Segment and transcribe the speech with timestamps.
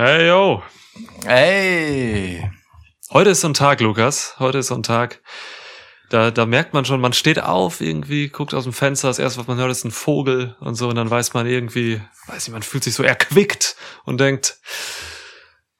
[0.00, 0.62] Hey, yo.
[1.26, 2.48] Hey.
[3.10, 4.36] Heute ist so ein Tag, Lukas.
[4.38, 5.20] Heute ist so ein Tag.
[6.08, 9.40] Da, da merkt man schon, man steht auf irgendwie, guckt aus dem Fenster, das erste,
[9.40, 12.52] was man hört, ist ein Vogel und so, und dann weiß man irgendwie, weiß nicht,
[12.52, 13.74] man fühlt sich so erquickt
[14.04, 14.60] und denkt,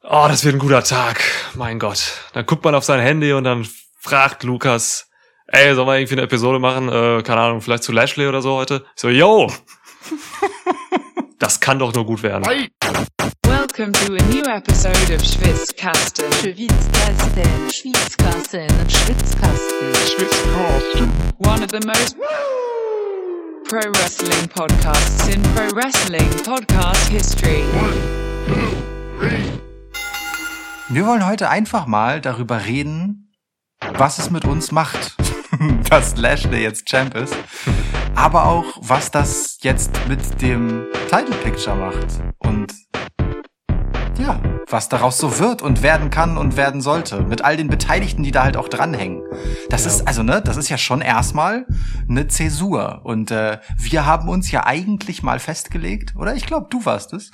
[0.03, 1.21] oh, das wird ein guter Tag,
[1.53, 2.11] mein Gott.
[2.33, 3.65] Dann guckt man auf sein Handy und dann
[4.01, 5.07] fragt Lukas,
[5.47, 8.57] ey, sollen wir irgendwie eine Episode machen, äh, keine Ahnung, vielleicht zu Lashley oder so
[8.57, 8.85] heute?
[8.95, 9.49] Ich so, yo!
[11.39, 12.43] das kann doch nur gut werden.
[13.79, 16.29] Welcome to a new episode of Schwitzkasten.
[16.33, 21.09] Schwitzkasten, Schwitzkasten, Schwitzkasten, Schwitzkasten.
[21.37, 22.17] One of the most
[23.69, 27.63] pro wrestling podcasts in pro wrestling podcast history.
[30.89, 33.31] Wir wollen heute einfach mal darüber reden,
[33.93, 35.15] was es mit uns macht,
[35.89, 37.33] dass Lashley jetzt Champ ist,
[38.13, 42.88] aber auch was das jetzt mit dem Title Picture macht und
[44.19, 47.21] ja, was daraus so wird und werden kann und werden sollte.
[47.21, 49.23] Mit all den Beteiligten, die da halt auch dranhängen.
[49.69, 49.91] Das Ja.
[49.91, 51.65] ist, also, ne, das ist ja schon erstmal
[52.07, 53.01] eine Zäsur.
[53.03, 56.35] Und äh, wir haben uns ja eigentlich mal festgelegt, oder?
[56.35, 57.31] Ich glaube, du warst es.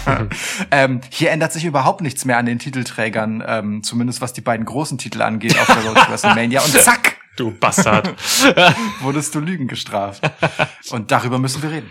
[0.70, 4.66] ähm, hier ändert sich überhaupt nichts mehr an den Titelträgern, ähm, zumindest was die beiden
[4.66, 6.60] großen Titel angeht auf der Road to WrestleMania.
[6.60, 8.14] Und zack, Du Bastard.
[9.00, 10.28] wurdest du Lügen gestraft.
[10.90, 11.88] Und darüber müssen wir reden.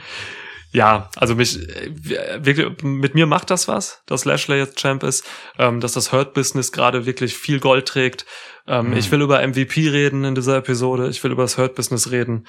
[0.71, 5.25] Ja, also mich äh, wirklich mit mir macht das was, dass Lashley jetzt Champ ist,
[5.57, 8.25] ähm, dass das Hurt Business gerade wirklich viel Gold trägt.
[8.67, 11.07] Ähm, Ich will über MVP reden in dieser Episode.
[11.07, 12.47] Ich will über das Hurt Business reden.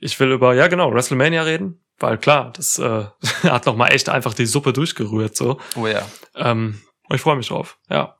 [0.00, 3.04] Ich will über ja genau WrestleMania reden, weil klar, das äh,
[3.42, 5.60] hat noch mal echt einfach die Suppe durchgerührt so.
[5.76, 6.06] Oh ja.
[6.34, 7.78] Ähm, und ich freue mich drauf.
[7.90, 8.16] Ja,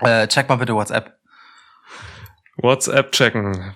[0.00, 1.18] Äh, check mal bitte WhatsApp.
[2.56, 3.74] WhatsApp checken.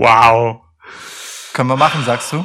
[0.00, 0.62] Wow,
[1.52, 2.44] Können wir machen, sagst du?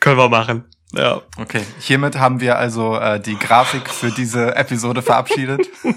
[0.00, 0.64] können wir machen.
[0.92, 1.22] Ja.
[1.36, 5.68] Okay, hiermit haben wir also äh, die Grafik für diese Episode verabschiedet.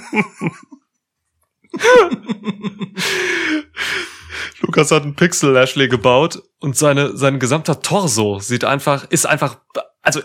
[4.60, 9.60] Lukas hat einen Pixel Lashley gebaut und seine, sein gesamter Torso sieht einfach, ist einfach,
[10.02, 10.22] also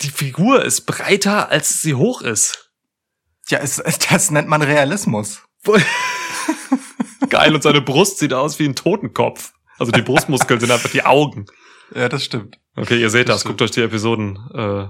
[0.00, 2.70] die Figur ist breiter, als sie hoch ist.
[3.48, 5.42] Ja, es, das nennt man Realismus.
[7.28, 9.52] Geil, und seine Brust sieht aus wie ein Totenkopf.
[9.78, 11.46] Also die Brustmuskeln sind einfach die Augen.
[11.94, 12.58] Ja, das stimmt.
[12.76, 14.82] Okay, ihr seht das, Das guckt euch die Episoden, äh,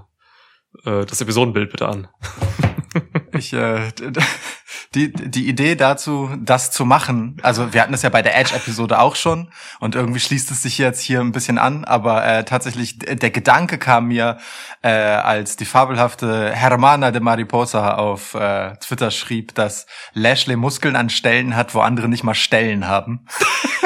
[0.90, 2.08] äh, das Episodenbild bitte an.
[3.32, 3.92] Ich, äh,
[4.94, 8.98] die, die Idee dazu, das zu machen, also wir hatten das ja bei der Edge-Episode
[8.98, 12.98] auch schon und irgendwie schließt es sich jetzt hier ein bisschen an, aber äh, tatsächlich
[12.98, 14.38] der Gedanke kam mir,
[14.82, 21.10] äh, als die fabelhafte Hermana de Mariposa auf äh, Twitter schrieb, dass Lashley Muskeln an
[21.10, 23.26] Stellen hat, wo andere nicht mal Stellen haben.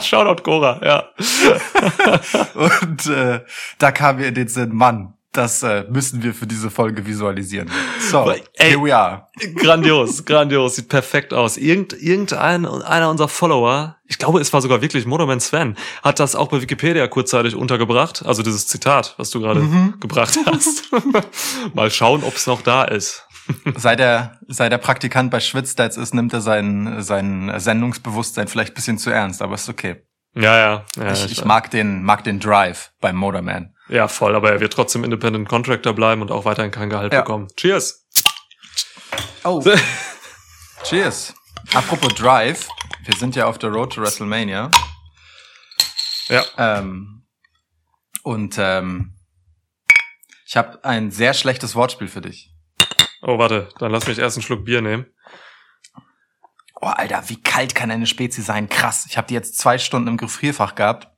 [0.00, 1.04] Shoutout Cora, ja.
[2.80, 3.40] Und äh,
[3.78, 7.70] da kam mir in den Sinn, Mann, das äh, müssen wir für diese Folge visualisieren.
[8.10, 9.28] So, ey, here we are.
[9.56, 11.56] Grandios, grandios, sieht perfekt aus.
[11.56, 16.36] Irgend, irgendein, einer unserer Follower, ich glaube, es war sogar wirklich Motorman Sven, hat das
[16.36, 18.22] auch bei Wikipedia kurzzeitig untergebracht.
[18.26, 19.94] Also dieses Zitat, was du gerade Mhm.
[20.00, 20.90] gebracht hast.
[21.74, 23.26] Mal schauen, ob es noch da ist.
[23.76, 28.74] Seit er, seit er Praktikant bei Schwitzdatz ist, nimmt er sein, sein Sendungsbewusstsein vielleicht ein
[28.74, 30.06] bisschen zu ernst, aber ist okay.
[30.34, 30.84] Ja, ja.
[30.96, 33.74] ja ich, ich mag den, mag den Drive beim Motorman.
[33.88, 37.20] ja, voll, aber er wird trotzdem Independent Contractor bleiben und auch weiterhin kein Gehalt Ja.
[37.20, 37.48] bekommen.
[37.56, 38.06] Cheers!
[39.44, 39.62] Oh.
[40.84, 41.34] Cheers.
[41.74, 42.68] Apropos Drive,
[43.04, 44.70] wir sind ja auf der Road to WrestleMania.
[46.28, 46.44] Ja.
[46.56, 47.26] Ähm,
[48.22, 49.16] und ähm,
[50.46, 52.51] ich habe ein sehr schlechtes Wortspiel für dich.
[53.22, 55.06] Oh, warte, dann lass mich erst einen Schluck Bier nehmen.
[56.80, 58.68] Oh, Alter, wie kalt kann eine Spezie sein?
[58.68, 59.06] Krass.
[59.08, 61.08] Ich habe die jetzt zwei Stunden im Gefrierfach gehabt.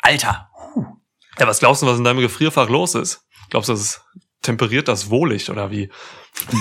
[0.00, 0.50] Alter.
[1.38, 3.26] Ja, was glaubst du, was in deinem Gefrierfach los ist?
[3.50, 4.02] Glaubst du, das
[4.42, 5.90] temperiert das wohlig oder wie?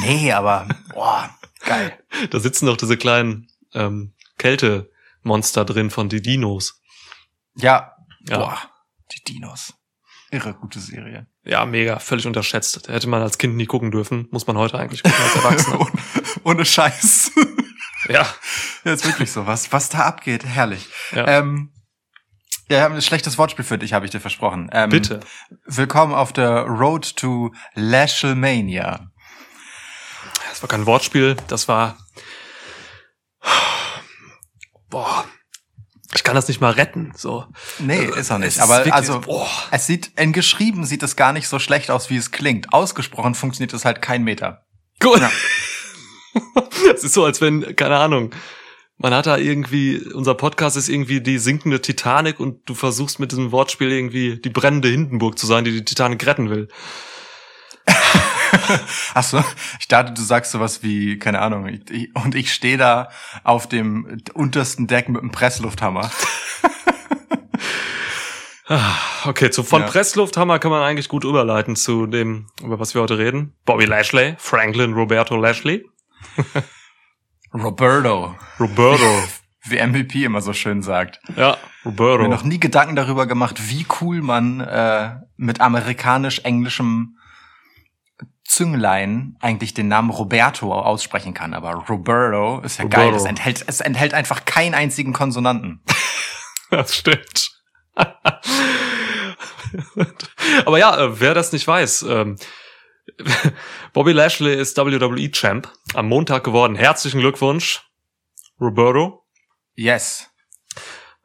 [0.01, 1.29] Nee, aber boah,
[1.65, 1.97] geil.
[2.29, 6.81] Da sitzen doch diese kleinen ähm, Kältemonster drin von die Dinos.
[7.55, 7.95] Ja,
[8.27, 8.37] Ja.
[8.39, 8.57] boah,
[9.13, 9.73] die Dinos.
[10.31, 11.27] Irre gute Serie.
[11.47, 12.89] Ja, mega, völlig unterschätzt.
[12.89, 15.79] Hätte man als Kind nie gucken dürfen, muss man heute eigentlich gucken als Erwachsener.
[15.79, 15.91] ohne,
[16.43, 17.31] ohne Scheiß.
[18.09, 18.27] ja,
[18.83, 19.47] ja, ist wirklich so.
[19.47, 20.89] Was, was da abgeht, herrlich.
[21.13, 21.25] Ja.
[21.25, 21.71] Ähm,
[22.67, 24.69] ja, wir haben ein schlechtes Wortspiel für dich, habe ich dir versprochen.
[24.73, 25.21] Ähm, bitte.
[25.65, 29.09] Willkommen auf der Road to Lashelmania.
[30.49, 31.97] Das war kein Wortspiel, das war.
[34.89, 35.23] Boah.
[36.13, 37.11] Ich kann das nicht mal retten.
[37.15, 37.45] So.
[37.79, 38.47] Nee, ist auch Es nicht.
[38.55, 39.47] ist Aber wirklich- also, boah.
[39.71, 42.71] es sieht, in geschrieben sieht es gar nicht so schlecht aus, wie es klingt.
[42.73, 44.65] Ausgesprochen funktioniert es halt kein Meter.
[44.99, 45.19] Gut.
[45.19, 45.29] Ja.
[46.93, 48.33] Es ist so, als wenn, keine Ahnung,
[48.97, 53.31] man hat da irgendwie, unser Podcast ist irgendwie die sinkende Titanic und du versuchst mit
[53.31, 56.67] diesem Wortspiel irgendwie die brennende Hindenburg zu sein, die die Titanic retten will.
[59.13, 59.43] Ach so,
[59.79, 63.09] ich dachte, du sagst sowas wie, keine Ahnung, ich, ich, und ich stehe da
[63.43, 66.09] auf dem untersten Deck mit einem Presslufthammer.
[69.23, 69.87] Okay, zu von Ja.
[69.87, 73.53] Presslufthammer kann man eigentlich gut überleiten zu dem, über was wir heute reden.
[73.63, 75.85] Bobby Lashley, Franklin Roberto Lashley,
[77.53, 79.23] Roberto, Roberto.
[79.63, 81.21] wie MVP immer so schön sagt.
[81.37, 81.51] ja,
[81.85, 82.27] Mir Roberto.
[82.27, 87.16] noch nie Gedanken darüber gemacht, wie cool man äh, mit amerikanisch-englischem
[88.47, 91.53] Zünglein eigentlich den Namen Roberto aussprechen kann.
[91.53, 93.07] Aber Roberto ist ja geil.
[93.07, 93.23] Roberto.
[93.23, 95.81] Es enthält, es enthält einfach keinen einzigen Konsonanten.
[96.69, 97.51] Das stimmt.
[100.65, 102.35] Aber ja, äh, wer das nicht weiß, ähm,
[103.93, 106.75] Bobby Lashley ist WWE Champ am Montag geworden.
[106.75, 107.83] Herzlichen Glückwunsch,
[108.59, 109.23] Roberto.
[109.75, 110.29] Yes.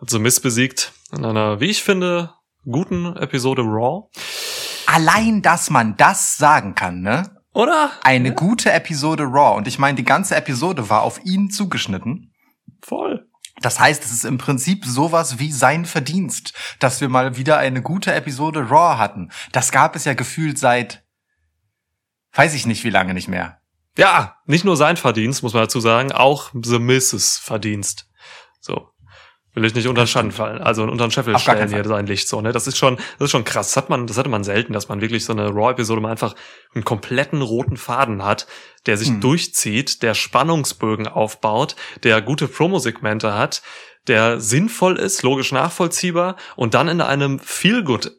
[0.01, 2.35] Hat The Miz besiegt in einer, wie ich finde,
[2.65, 4.09] guten Episode Raw.
[4.87, 7.37] Allein, dass man das sagen kann, ne?
[7.55, 7.91] Oder?
[8.03, 9.57] Eine gute Episode Raw.
[9.57, 12.33] Und ich meine, die ganze Episode war auf ihn zugeschnitten.
[12.81, 13.27] Voll.
[13.61, 17.83] Das heißt, es ist im Prinzip sowas wie sein Verdienst, dass wir mal wieder eine
[17.83, 19.31] gute Episode Raw hatten.
[19.53, 21.05] Das gab es ja gefühlt seit,
[22.33, 23.61] weiß ich nicht wie lange nicht mehr.
[23.97, 27.39] Ja, nicht nur sein Verdienst, muss man dazu sagen, auch The Mrs.
[27.39, 28.09] Verdienst.
[28.61, 28.92] So.
[29.55, 32.27] Will ich nicht unter den Schatten fallen, also unter den Scheffel stellen hier sein Licht
[32.27, 32.53] so, ne?
[32.53, 33.69] Das ist schon, das ist schon krass.
[33.69, 36.35] Das hat man, das hatte man selten, dass man wirklich so eine Raw-Episode mal einfach
[36.75, 38.47] einen kompletten roten Faden hat,
[38.87, 39.21] der sich Hm.
[39.21, 43.63] durchzieht, der Spannungsbögen aufbaut, der gute Promosegmente hat,
[44.07, 48.11] der sinnvoll ist, logisch nachvollziehbar und dann in einem Feel-Good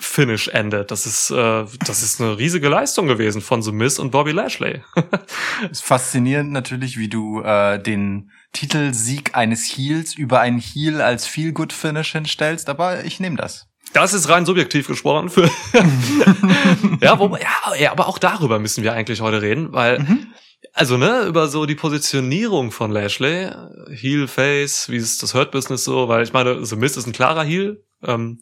[0.00, 0.90] Finish endet.
[0.90, 4.82] Das ist, äh, das ist eine riesige Leistung gewesen von The Miz und Bobby Lashley.
[5.70, 12.12] ist faszinierend natürlich, wie du äh, den Titelsieg eines Heels über einen Heel als Feel-Good-Finish
[12.12, 13.66] hinstellst, aber ich nehme das.
[13.92, 15.30] Das ist rein subjektiv gesprochen.
[15.30, 15.50] Für
[17.00, 20.26] ja, wobei, ja, ja, aber auch darüber müssen wir eigentlich heute reden, weil, Mhm.
[20.72, 23.50] also, ne, über so die Positionierung von Lashley,
[23.90, 27.12] Heel, Face, wie ist das Hurt Business so, weil ich meine, The Miz ist ein
[27.12, 28.40] klarer Heel, ähm,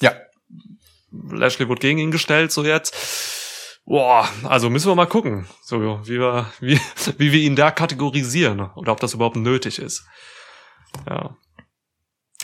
[0.00, 0.12] Ja.
[1.10, 2.94] Lashley wurde gegen ihn gestellt, so jetzt.
[3.84, 6.78] Boah, also müssen wir mal gucken, so wie wir, wie,
[7.18, 10.04] wie wir ihn da kategorisieren oder ob das überhaupt nötig ist.
[11.08, 11.36] Ja.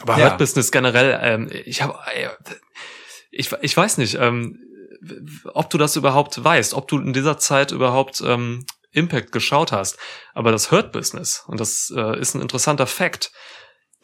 [0.00, 0.30] Aber Ja.
[0.30, 1.98] Hurt Business generell, ähm, ich habe,
[3.30, 4.58] ich, ich weiß nicht, ähm,
[5.52, 9.98] ob du das überhaupt weißt, ob du in dieser Zeit überhaupt ähm, Impact geschaut hast.
[10.32, 13.32] Aber das Hurt Business, und das äh, ist ein interessanter Fact,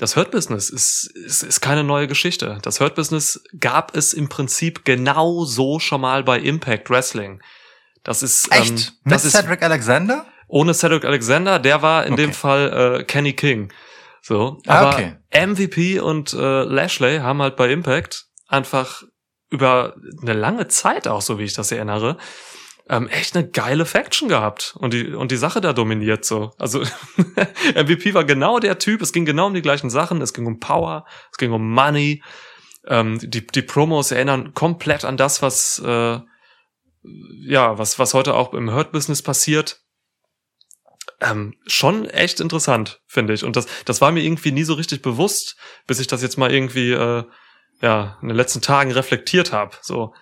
[0.00, 2.58] das Hurt Business ist, ist, ist keine neue Geschichte.
[2.62, 7.40] Das Hurt Business gab es im Prinzip genau so schon mal bei Impact Wrestling.
[8.02, 8.70] Das ist, Echt?
[8.70, 8.74] ähm,
[9.04, 10.24] Mit das ist Cedric Alexander?
[10.48, 12.22] ohne Cedric Alexander, der war in Okay.
[12.22, 13.72] dem Fall äh, Kenny King.
[14.22, 15.16] So, Ah, aber okay.
[15.46, 19.02] MVP und äh, Lashley haben halt bei Impact einfach
[19.50, 22.16] über eine lange Zeit auch, so wie ich das erinnere,
[22.90, 26.50] ähm, echt eine geile Faction gehabt und die und die Sache da dominiert so.
[26.58, 26.80] Also
[27.76, 29.00] MVP war genau der Typ.
[29.00, 30.20] Es ging genau um die gleichen Sachen.
[30.20, 32.22] Es ging um Power, es ging um Money.
[32.86, 36.18] Ähm, die die Promos erinnern komplett an das, was äh,
[37.02, 39.82] ja was was heute auch im Hurt Business passiert
[41.20, 43.44] ähm, schon echt interessant, finde ich.
[43.44, 46.50] Und das, das war mir irgendwie nie so richtig bewusst, bis ich das jetzt mal
[46.50, 47.24] irgendwie äh,
[47.82, 49.76] ja in den letzten Tagen reflektiert habe.
[49.82, 50.14] So,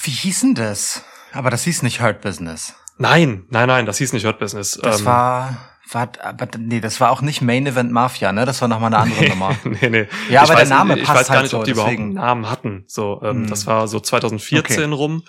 [0.00, 1.04] Wie hieß denn das?
[1.32, 2.74] Aber das hieß nicht Hurt Business.
[2.98, 4.78] nein, nein, nein, das hieß nicht Hurt Business.
[4.82, 5.56] Das Ähm, war,
[5.90, 8.44] war, aber nee, das war auch nicht Main Event Mafia, ne?
[8.44, 9.56] Das war nochmal eine andere Nummer.
[9.64, 10.08] nee, nee.
[10.30, 11.70] Ja, Ich aber der weiß- Name Ich passt weiß gar halt nicht, so, ob die
[11.72, 12.04] überhaupt deswegen.
[12.04, 12.84] einen Namen hatten.
[12.86, 13.46] So, ähm, Hm.
[13.50, 15.24] das war so 2014 rum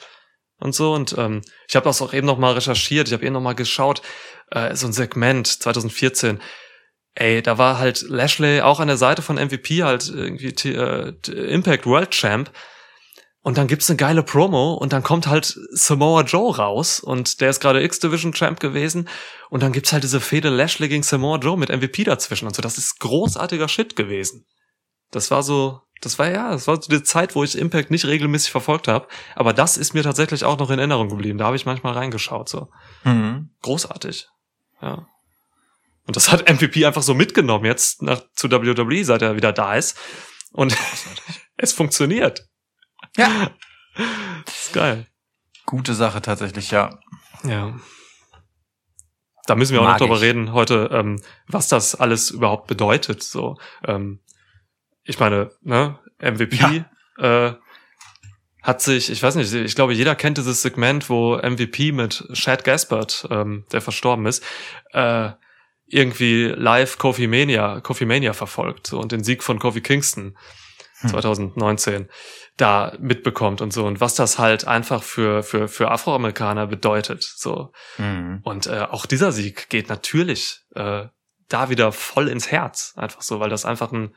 [0.59, 0.93] und so.
[0.93, 3.07] Und ähm, ich habe das auch eben noch mal recherchiert.
[3.07, 4.01] Ich habe eben noch mal geschaut.
[4.51, 6.39] Äh, so ein Segment 2014.
[7.15, 11.85] Ey, da war halt Lashley auch an der Seite von MVP halt irgendwie äh, Impact
[11.85, 12.51] World Champ.
[13.43, 17.49] Und dann gibt's eine geile Promo und dann kommt halt Samoa Joe raus und der
[17.49, 19.09] ist gerade X-Division Champ gewesen
[19.49, 22.61] und dann gibt's halt diese Fehde Lashley gegen Samoa Joe mit MVP dazwischen und so.
[22.61, 24.45] Das ist großartiger Shit gewesen.
[25.11, 28.05] Das war so, das war ja, das war so die Zeit, wo ich Impact nicht
[28.05, 31.37] regelmäßig verfolgt habe, aber das ist mir tatsächlich auch noch in Erinnerung geblieben.
[31.37, 32.69] Da habe ich manchmal reingeschaut so.
[33.03, 33.49] Mhm.
[33.61, 34.29] Großartig.
[34.81, 35.05] Ja.
[36.07, 39.75] Und das hat MVP einfach so mitgenommen jetzt nach, zu WWE, seit er wieder da
[39.75, 39.97] ist.
[40.53, 40.73] Und
[41.57, 42.47] es funktioniert.
[43.17, 43.51] Ja.
[44.45, 45.07] Das ist geil.
[45.65, 46.99] Gute Sache tatsächlich, ja.
[47.43, 47.73] Ja.
[49.45, 50.23] Da müssen wir auch Mag noch drüber ich.
[50.23, 53.23] reden heute, ähm, was das alles überhaupt bedeutet.
[53.23, 54.19] So, ähm,
[55.03, 56.85] ich meine, ne, MVP
[57.17, 57.53] äh,
[58.61, 62.63] hat sich, ich weiß nicht, ich glaube, jeder kennt dieses Segment, wo MVP mit Chad
[62.63, 64.43] Gaspard, ähm, der verstorben ist,
[64.91, 65.31] äh,
[65.85, 70.37] irgendwie live Kofi Mania, Kofi Mania verfolgt so, und den Sieg von Kofi Kingston
[71.03, 71.09] Hm.
[71.09, 72.09] 2019
[72.57, 77.71] da mitbekommt und so und was das halt einfach für für für Afroamerikaner bedeutet so
[77.97, 78.39] Mhm.
[78.43, 81.05] und äh, auch dieser Sieg geht natürlich äh,
[81.49, 84.15] da wieder voll ins Herz einfach so weil das einfach ein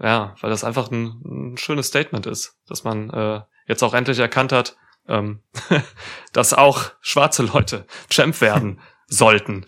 [0.00, 4.18] ja weil das einfach ein, ein schönes Statement ist dass man äh, jetzt auch endlich
[4.18, 4.76] erkannt hat
[5.08, 5.42] ähm,
[6.32, 9.66] dass auch schwarze Leute Champ werden sollten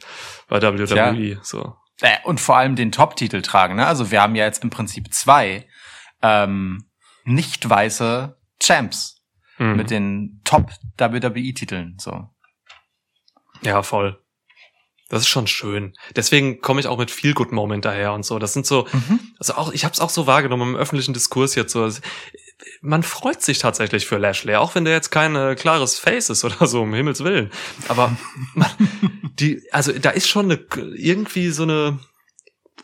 [0.49, 3.77] bei WWE so Äh, und vor allem den Top-Titel tragen.
[3.77, 3.87] Ne?
[3.87, 5.67] Also wir haben ja jetzt im Prinzip zwei
[6.23, 6.85] ähm,
[7.25, 9.21] nicht weiße Champs
[9.61, 9.77] Mhm.
[9.77, 11.97] mit den Top-WWE-Titeln.
[12.01, 12.31] So.
[13.63, 14.19] Ja, voll.
[15.11, 15.93] Das ist schon schön.
[16.17, 18.39] Deswegen komme ich auch mit Feel Good Moment daher und so.
[18.39, 18.87] Das sind so,
[19.39, 21.87] also auch, ich habe es auch so wahrgenommen im öffentlichen Diskurs jetzt so.
[22.81, 26.45] Man freut sich tatsächlich für Lashley, auch wenn der jetzt kein äh, klares Face ist
[26.45, 27.51] oder so, um Himmels Willen.
[27.89, 28.17] Aber
[28.55, 28.71] man,
[29.39, 31.99] die, also da ist schon eine, irgendwie so eine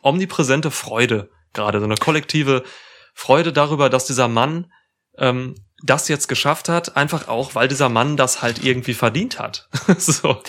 [0.03, 2.65] omnipräsente Freude gerade, so eine kollektive
[3.19, 4.71] Freude darüber, dass dieser Mann
[5.19, 9.69] ähm, das jetzt geschafft hat, einfach auch, weil dieser Mann das halt irgendwie verdient hat.
[9.99, 10.43] so.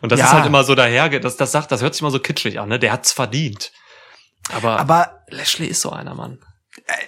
[0.00, 0.26] Und das Ja.
[0.26, 2.68] ist halt immer so daher, das, das sagt, das hört sich immer so kitschig an,
[2.68, 2.78] ne?
[2.78, 3.72] Der hat's verdient.
[4.52, 6.38] Aber, Aber Lashley ist so einer, Mann.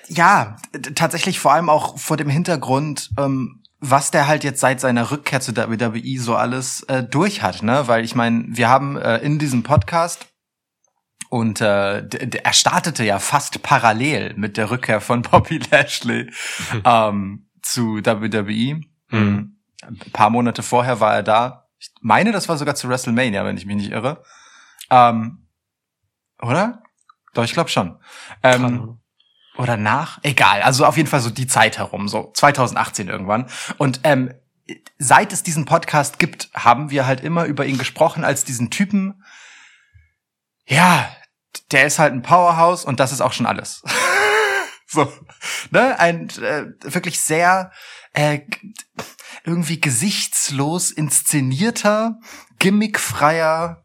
[0.08, 4.80] ja, t- tatsächlich vor allem auch vor dem Hintergrund, ähm, was der halt jetzt seit
[4.80, 7.86] seiner Rückkehr zu WWE so alles äh, durch hat, ne?
[7.86, 10.26] Weil ich meine, wir haben äh, in diesem Podcast
[11.32, 12.06] und äh,
[12.44, 16.30] er startete ja fast parallel mit der Rückkehr von Bobby Lashley
[16.84, 18.82] ähm, zu WWE.
[19.08, 19.56] Mhm.
[19.80, 21.68] Ein paar Monate vorher war er da.
[21.78, 24.22] Ich meine, das war sogar zu WrestleMania, wenn ich mich nicht irre.
[24.90, 25.48] Ähm,
[26.42, 26.82] oder?
[27.32, 27.98] Doch, ich glaube schon.
[28.42, 28.98] Ähm,
[29.56, 30.18] oder nach?
[30.22, 33.46] Egal, also auf jeden Fall so die Zeit herum, so 2018 irgendwann.
[33.78, 34.34] Und ähm,
[34.98, 39.24] seit es diesen Podcast gibt, haben wir halt immer über ihn gesprochen als diesen Typen.
[40.66, 41.08] Ja,
[41.70, 43.82] der ist halt ein Powerhouse und das ist auch schon alles.
[44.86, 45.12] so,
[45.70, 47.72] ne, ein äh, wirklich sehr
[48.12, 48.40] äh,
[49.44, 52.18] irgendwie gesichtslos inszenierter,
[52.58, 53.81] gimmickfreier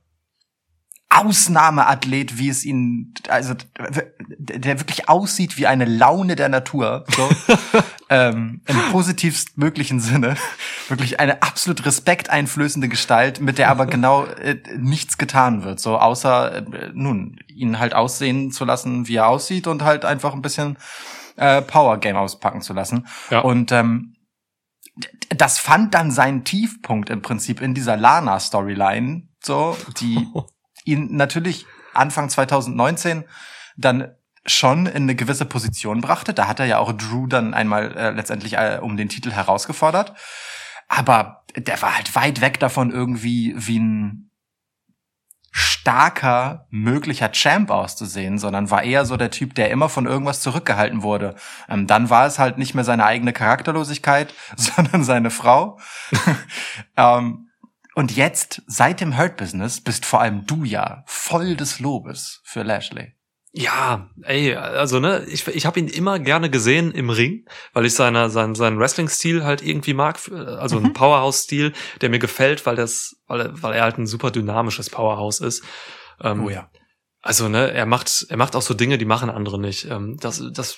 [1.10, 3.54] Ausnahmeathlet, wie es ihn, also
[4.38, 7.30] der wirklich aussieht wie eine Laune der Natur, so,
[8.10, 10.36] ähm, im positivst möglichen Sinne,
[10.90, 16.58] wirklich eine absolut respekteinflößende Gestalt, mit der aber genau äh, nichts getan wird, so außer
[16.58, 20.78] äh, nun ihn halt aussehen zu lassen, wie er aussieht und halt einfach ein bisschen
[21.38, 23.08] äh, Power Game auspacken zu lassen.
[23.30, 23.40] Ja.
[23.40, 24.16] Und ähm,
[25.30, 30.28] das fand dann seinen Tiefpunkt im Prinzip in dieser Lana Storyline, so die
[30.88, 33.26] ihn natürlich Anfang 2019
[33.76, 34.16] dann
[34.46, 36.34] schon in eine gewisse Position brachte.
[36.34, 40.14] Da hat er ja auch Drew dann einmal äh, letztendlich äh, um den Titel herausgefordert.
[40.88, 44.28] Aber der war halt weit weg davon, irgendwie wie ein
[45.52, 51.02] starker möglicher Champ auszusehen, sondern war eher so der Typ, der immer von irgendwas zurückgehalten
[51.02, 51.36] wurde.
[51.68, 55.80] Ähm, dann war es halt nicht mehr seine eigene Charakterlosigkeit, sondern seine Frau.
[56.98, 57.47] ähm,
[57.98, 62.62] und jetzt, seit dem Hurt Business, bist vor allem du ja voll des Lobes für
[62.62, 63.14] Lashley.
[63.54, 67.96] Ja, ey, also ne, ich, ich habe ihn immer gerne gesehen im Ring, weil ich
[67.96, 70.86] seiner, seinen, seinen Wrestling-Stil halt irgendwie mag, also Mhm.
[70.86, 74.92] ein Powerhouse-Stil, der mir gefällt, weil das, weil er, weil er halt ein super dynamisches
[74.92, 75.64] Powerhouse ist.
[76.22, 76.70] Ähm, Oh ja.
[77.24, 79.86] Also ne, er macht, er macht auch so Dinge, die machen andere nicht.
[79.90, 80.78] Ähm, das, das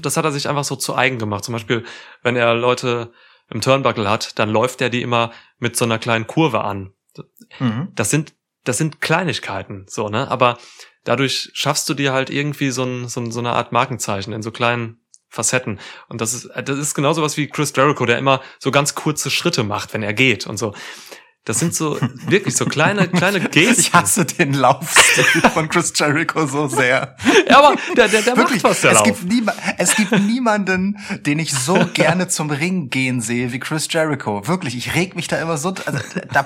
[0.00, 1.44] das hat er sich einfach so zu eigen gemacht.
[1.44, 1.84] Zum Beispiel,
[2.22, 3.12] wenn er Leute
[3.50, 6.92] im Turnbuckle hat, dann läuft er die immer mit so einer kleinen Kurve an
[7.58, 7.88] Mhm.
[7.94, 10.30] das sind, das sind Kleinigkeiten, so, ne?
[10.30, 10.58] Aber
[11.04, 14.50] dadurch schaffst du dir halt irgendwie so, ein, so, so eine Art Markenzeichen in so
[14.50, 15.80] kleinen Facetten.
[16.08, 19.30] Und das ist, das ist genauso was wie Chris Jericho, der immer so ganz kurze
[19.30, 20.74] Schritte macht, wenn er geht und so.
[21.50, 23.80] Das sind so wirklich so kleine, kleine Gesten.
[23.80, 27.16] Ich hasse den Laufstil von Chris Jericho so sehr.
[27.48, 29.06] Ja, aber der, der, der Wirklich, macht was, der es Lauf.
[29.06, 33.88] gibt, niema es gibt niemanden, den ich so gerne zum Ring gehen sehe wie Chris
[33.90, 34.46] Jericho.
[34.46, 35.98] Wirklich, ich reg mich da immer so, also,
[36.32, 36.44] da,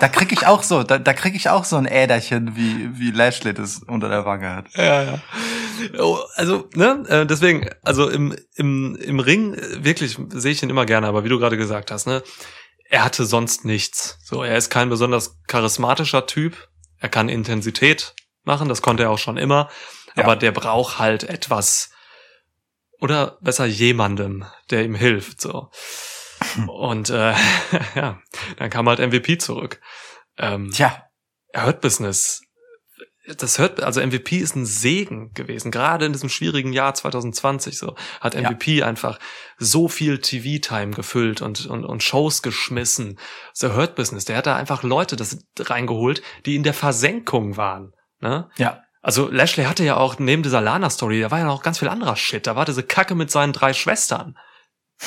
[0.00, 3.12] da krieg ich auch so, da, da krieg ich auch so ein Äderchen, wie, wie
[3.12, 4.66] Lashley das unter der Wange hat.
[4.74, 5.18] Ja, ja.
[6.00, 10.70] Oh, also, ne, äh, deswegen, also im, im, im Ring, äh, wirklich, sehe ich ihn
[10.70, 12.20] immer gerne, aber wie du gerade gesagt hast, ne,
[12.88, 14.18] er hatte sonst nichts.
[14.24, 16.68] So, er ist kein besonders charismatischer Typ.
[16.98, 18.14] Er kann Intensität
[18.44, 19.68] machen, das konnte er auch schon immer.
[20.16, 20.24] Ja.
[20.24, 21.90] Aber der braucht halt etwas,
[23.00, 25.70] oder besser jemandem, der ihm hilft, so.
[26.66, 27.34] Und, äh,
[27.94, 28.20] ja,
[28.56, 29.80] dann kam halt MVP zurück.
[30.36, 31.04] Ähm, Tja,
[31.54, 32.42] Hurt Business
[33.36, 37.94] das hört, also MVP ist ein Segen gewesen, gerade in diesem schwierigen Jahr 2020 so,
[38.20, 38.50] hat Ja.
[38.50, 39.18] MVP einfach
[39.58, 43.18] so viel TV-Time gefüllt und, und, und Shows geschmissen.
[43.54, 47.92] The Hurt Business, der hat da einfach Leute das reingeholt, die in der Versenkung waren,
[48.20, 48.50] ne?
[48.56, 48.82] Ja.
[49.00, 52.16] Also Lashley hatte ja auch neben dieser Lana-Story, da war ja noch ganz viel anderer
[52.16, 52.46] Shit.
[52.46, 54.36] Da war diese Kacke mit seinen drei Schwestern.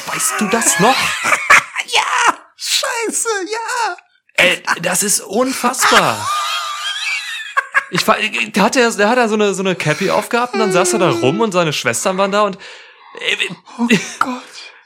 [0.08, 0.96] Weißt du das noch?
[2.64, 3.96] Scheiße, ja.
[4.36, 6.30] Ey, das ist unfassbar.
[7.92, 8.16] Ich war,
[8.54, 10.94] da hat er, da hat er so eine, so eine Cappy aufgehabt und dann saß
[10.94, 12.58] er da rum und seine Schwestern waren da und,
[13.20, 13.38] Ey,
[13.78, 13.88] Oh
[14.20, 14.42] Gott.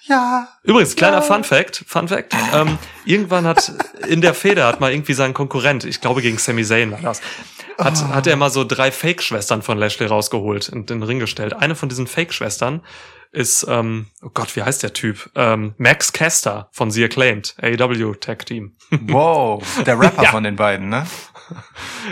[0.07, 0.47] Ja.
[0.63, 1.21] Übrigens, kleiner Ja.
[1.21, 3.71] Fun Fact, Fun Fact, ähm, irgendwann hat
[4.07, 7.21] in der Feder hat mal irgendwie sein Konkurrent, ich glaube gegen Sami Zayn war das,
[7.79, 8.13] hat, Oh.
[8.13, 11.53] hat er mal so drei Fake-Schwestern von Lashley rausgeholt und in den Ring gestellt.
[11.53, 12.81] Eine von diesen Fake-Schwestern
[13.35, 15.29] ist, ähm, oh Gott, wie heißt der Typ?
[15.35, 18.75] Ähm, Max Caster von The Acclaimed, AEW Tag Team.
[19.07, 19.63] Wow.
[19.85, 20.31] Der Rapper Ja.
[20.31, 21.05] von den beiden, ne?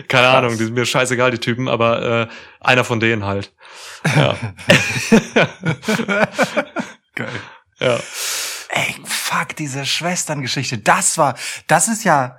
[0.08, 0.36] Keine Krass.
[0.36, 2.28] Ahnung, die sind mir scheißegal, die Typen, aber äh,
[2.60, 3.54] einer von denen halt.
[4.16, 4.36] Ja.
[7.16, 7.30] Geil.
[7.80, 8.00] ja.
[8.70, 10.80] Ey, fuck, diese Schwesterngeschichte.
[10.80, 11.36] Das war,
[11.68, 12.38] das ist ja,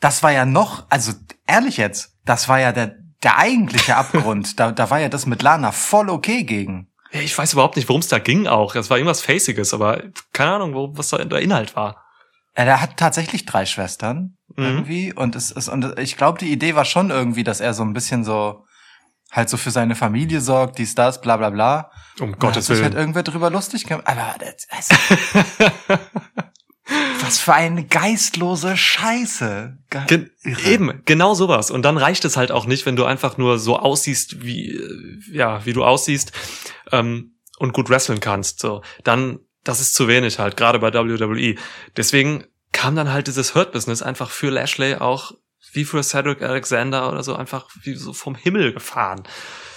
[0.00, 1.12] das war ja noch, also
[1.46, 4.58] ehrlich jetzt, das war ja der, der eigentliche Abgrund.
[4.60, 6.88] da, da war ja das mit Lana voll okay gegen.
[7.22, 8.74] Ich weiß überhaupt nicht, worum es da ging auch.
[8.74, 12.02] Es war irgendwas Faciges, aber keine Ahnung, wo, was da der Inhalt war.
[12.54, 14.64] Er hat tatsächlich drei Schwestern Mhm.
[14.64, 17.82] irgendwie und es ist und ich glaube die Idee war schon irgendwie, dass er so
[17.82, 18.64] ein bisschen so
[19.30, 21.90] halt so für seine Familie sorgt, dies das, bla bla bla.
[22.20, 23.00] Um Und Gottes sich halt Willen.
[23.00, 24.06] irgendwer drüber lustig gemacht.
[24.06, 24.88] Aber das, das,
[27.20, 29.78] was für eine geistlose Scheiße.
[30.06, 30.62] Ge Irre.
[30.62, 31.70] eben, genau sowas.
[31.70, 35.20] Und dann reicht es halt auch nicht, wenn du einfach nur so aussiehst, wie, äh,
[35.32, 36.32] ja, wie du aussiehst,
[36.92, 38.60] ähm, und gut wresteln kannst.
[38.60, 41.56] So, dann, das ist zu wenig halt, gerade bei WWE.
[41.96, 45.32] Deswegen kam dann halt dieses Hurt-Business einfach für Lashley auch
[45.72, 49.24] wie für Cedric Alexander oder so einfach wie so vom Himmel gefahren.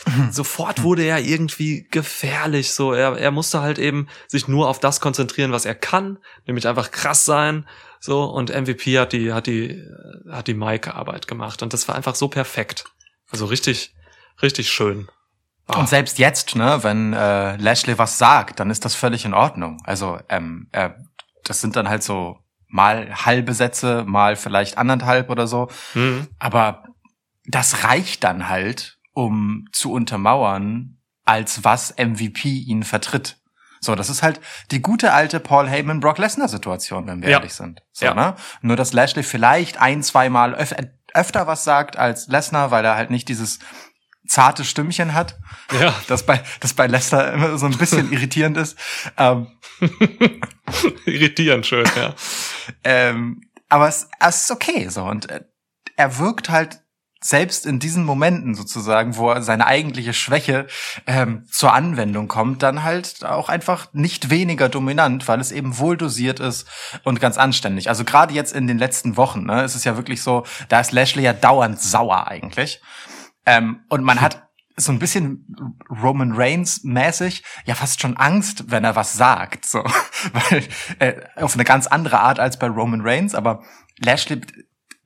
[0.32, 2.74] Sofort wurde er irgendwie gefährlich.
[2.74, 6.68] So, er, er musste halt eben sich nur auf das konzentrieren, was er kann, nämlich
[6.68, 7.68] einfach krass sein.
[8.00, 11.62] So, und MVP hat die, hat die, äh, hat die Mike-Arbeit gemacht.
[11.62, 12.86] Und das war einfach so perfekt.
[13.30, 13.94] Also richtig,
[14.42, 15.10] richtig schön.
[15.68, 15.80] Ah.
[15.80, 19.82] Und selbst jetzt, ne, wenn äh, Lashley was sagt, dann ist das völlig in Ordnung.
[19.84, 20.90] Also ähm, äh,
[21.44, 25.68] das sind dann halt so mal halbe Sätze, mal vielleicht anderthalb oder so.
[25.94, 26.28] Mhm.
[26.38, 26.84] Aber
[27.46, 33.38] das reicht dann halt, um zu untermauern, als was MVP ihn vertritt.
[33.82, 34.40] So, das ist halt
[34.72, 37.38] die gute alte Paul Heyman Brock Lesnar Situation, wenn wir Ja.
[37.38, 37.82] ehrlich sind.
[37.92, 38.14] So, Ja.
[38.14, 38.36] ne?
[38.62, 40.74] Nur dass Lashley vielleicht ein, zweimal öf
[41.14, 43.58] öfter was sagt als Lesnar, weil er halt nicht dieses
[44.28, 45.40] zarte Stimmchen hat,
[45.80, 45.94] Ja.
[46.08, 48.78] das bei das bei Lesnar immer so ein bisschen irritierend ist.
[49.18, 49.48] Ähm,
[51.06, 52.14] Irritierend schön, ja.
[52.84, 55.42] Ähm, aber es, es ist okay so und äh,
[55.96, 56.82] er wirkt halt
[57.22, 60.68] selbst in diesen Momenten sozusagen, wo seine eigentliche Schwäche
[61.06, 65.98] ähm, zur Anwendung kommt, dann halt auch einfach nicht weniger dominant, weil es eben wohl
[65.98, 66.68] dosiert ist
[67.04, 67.90] und ganz anständig.
[67.90, 70.94] Also gerade jetzt in den letzten Wochen, ne, ist es ja wirklich so, da ist
[70.94, 72.82] Lashley ja dauernd sauer eigentlich.
[73.46, 75.46] Ähm, und man hat so ein bisschen
[75.90, 79.84] Roman Reigns mäßig ja fast schon Angst, wenn er was sagt, so,
[80.34, 80.64] weil
[81.00, 83.62] äh, auf eine ganz andere Art als bei Roman Reigns, aber
[83.98, 84.42] Lashley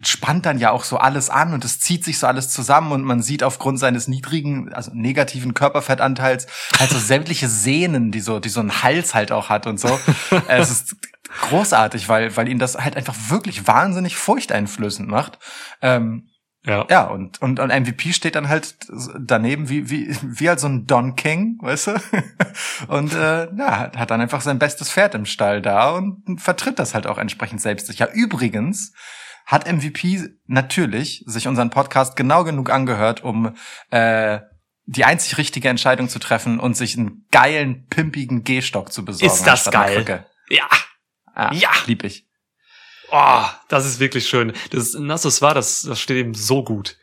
[0.05, 3.03] spannt dann ja auch so alles an und es zieht sich so alles zusammen und
[3.03, 6.47] man sieht aufgrund seines niedrigen, also negativen Körperfettanteils
[6.79, 9.99] halt so sämtliche Sehnen, die so, die so einen Hals halt auch hat und so.
[10.47, 10.95] Es ist
[11.41, 15.39] großartig, weil, weil ihn das halt einfach wirklich wahnsinnig furchteinflößend macht.
[15.81, 16.27] Ähm,
[16.65, 16.85] Ja.
[16.89, 18.75] ja, und, und, und MVP steht dann halt
[19.19, 21.95] daneben wie, wie, wie halt so ein Don King, weißt du?
[22.87, 26.79] Und äh, ja, hat- hat dann einfach sein bestes Pferd im Stall da und vertritt
[26.79, 28.13] das halt auch entsprechend selbstsicher.
[28.13, 28.93] Übrigens
[29.45, 33.55] hat MVP natürlich sich unseren Podcast genau genug angehört, um
[33.91, 34.39] äh,
[34.85, 39.33] die einzig richtige Entscheidung zu treffen und sich einen geilen, pimpigen Gehstock zu besorgen.
[39.33, 40.25] Ist das geil?
[40.49, 40.67] Ja.
[41.33, 41.69] Ah, Ja.
[41.85, 42.27] Lieb ich.
[43.11, 44.53] Oh, das ist wirklich schön.
[44.71, 46.97] Das Nassus war, das, das steht ihm so gut.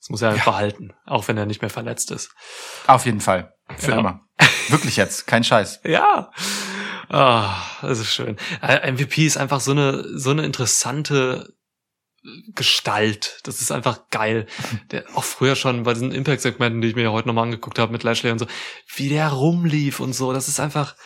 [0.00, 2.30] Das muss er einfach behalten, auch wenn er nicht mehr verletzt ist.
[2.86, 3.52] Auf jeden Fall.
[3.76, 3.98] Für Ja.
[3.98, 4.20] immer.
[4.68, 5.26] Wirklich jetzt.
[5.26, 5.80] Kein Scheiß.
[5.84, 6.30] Ja.
[7.08, 8.36] Ah, das ist schön.
[8.62, 11.54] Äh, MVP ist einfach so eine, so eine interessante
[12.54, 13.40] Gestalt.
[13.44, 14.46] Das ist einfach geil.
[14.90, 17.92] Der, auch früher schon bei diesen Impact-Segmenten, die ich mir ja heute nochmal angeguckt habe
[17.92, 18.46] mit Lashley und so,
[18.94, 20.32] wie der rumlief und so.
[20.32, 20.96] Das ist einfach,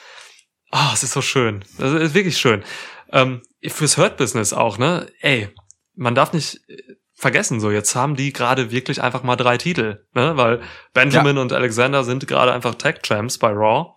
[0.71, 1.65] ah, es ist so schön.
[1.79, 2.65] Das ist wirklich schön.
[3.13, 5.11] Ähm, fürs Hurt-Business auch, ne?
[5.21, 5.49] Ey,
[5.95, 6.83] man darf nicht äh,
[7.15, 10.37] vergessen, so jetzt haben die gerade wirklich einfach mal drei Titel, ne?
[10.37, 10.63] Weil
[10.95, 13.95] Benjamin und Alexander sind gerade einfach Tag Champs bei Raw.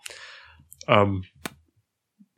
[0.86, 1.24] Ähm,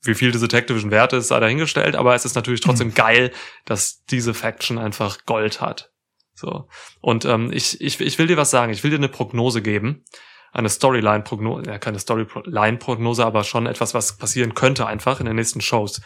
[0.07, 3.33] wie viel diese Tag Division wert ist, sei dahingestellt, aber es ist natürlich trotzdem geil,
[3.64, 5.90] dass diese Faction einfach Gold hat.
[6.35, 6.69] So.
[7.01, 10.05] Und ähm, ich, ich, ich will dir was sagen, ich will dir eine Prognose geben.
[10.53, 15.61] Eine Storyline-Prognose, ja, keine Storyline-Prognose, aber schon etwas, was passieren könnte einfach in den nächsten
[15.61, 16.01] Shows.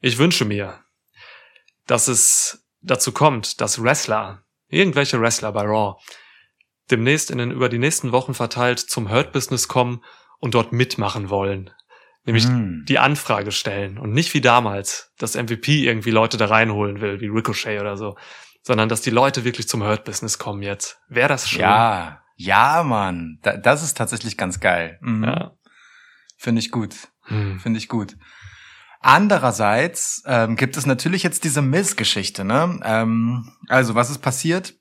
[0.00, 0.80] Ich wünsche mir,
[1.86, 5.98] dass es dazu kommt, dass Wrestler, irgendwelche Wrestler bei Raw,
[6.90, 10.04] demnächst in den, über die nächsten Wochen verteilt zum Hurt-Business kommen
[10.40, 11.70] und dort mitmachen wollen.
[12.24, 12.84] Nämlich Hm.
[12.88, 17.26] die Anfrage stellen und nicht wie damals, dass MVP irgendwie Leute da reinholen will, wie
[17.26, 18.16] Ricochet oder so,
[18.62, 20.98] sondern dass die Leute wirklich zum Hurt-Business kommen jetzt.
[21.08, 21.60] Wäre das schön?
[21.60, 23.38] Ja, ja, Mann.
[23.42, 24.98] Da, das ist tatsächlich ganz geil.
[25.02, 25.24] Mhm.
[25.24, 25.52] ja.
[26.38, 26.94] Finde ich gut.
[27.24, 27.60] Hm.
[27.60, 28.16] Finde ich gut.
[29.00, 32.44] Andererseits ähm, gibt es natürlich jetzt diese Miss-Geschichte.
[32.44, 32.80] Ne?
[32.82, 34.74] Ähm, also was ist passiert?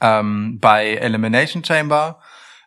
[0.00, 2.20] Ähm, bei Elimination Chamber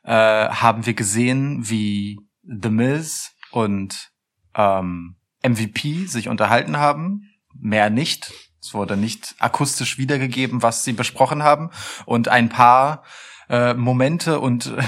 [0.04, 4.12] äh, haben wir gesehen, wie The Miz und
[4.54, 7.30] ähm, MVP sich unterhalten haben.
[7.54, 8.34] Mehr nicht.
[8.62, 11.70] Es wurde nicht akustisch wiedergegeben, was sie besprochen haben.
[12.06, 13.04] Und ein paar
[13.48, 14.84] äh, Momente und äh,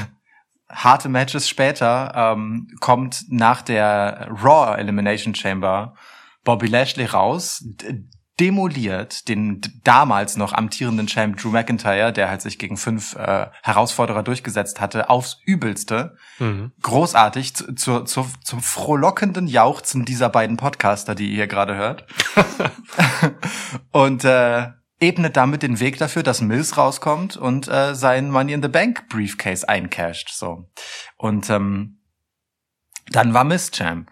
[0.69, 5.95] harte Matches später ähm, kommt nach der Raw Elimination Chamber
[6.43, 7.63] Bobby Lashley raus,
[8.39, 14.21] demoliert den damals noch amtierenden Champ Drew McIntyre, der halt sich gegen fünf äh, Herausforderer
[14.23, 16.15] durchgesetzt hatte, aufs Übelste.
[16.39, 16.71] Mhm.
[16.81, 22.05] Großartig zu, zu, zu, zum frohlockenden Jauchzen dieser beiden Podcaster, die ihr hier gerade hört.
[23.91, 24.67] und äh,
[24.99, 29.07] ebnet damit den Weg dafür, dass Mills rauskommt und äh, sein Money in the Bank
[29.09, 30.29] Briefcase eincasht.
[30.31, 30.69] So.
[31.17, 32.01] Und ähm,
[33.09, 34.11] dann war Miss Champ.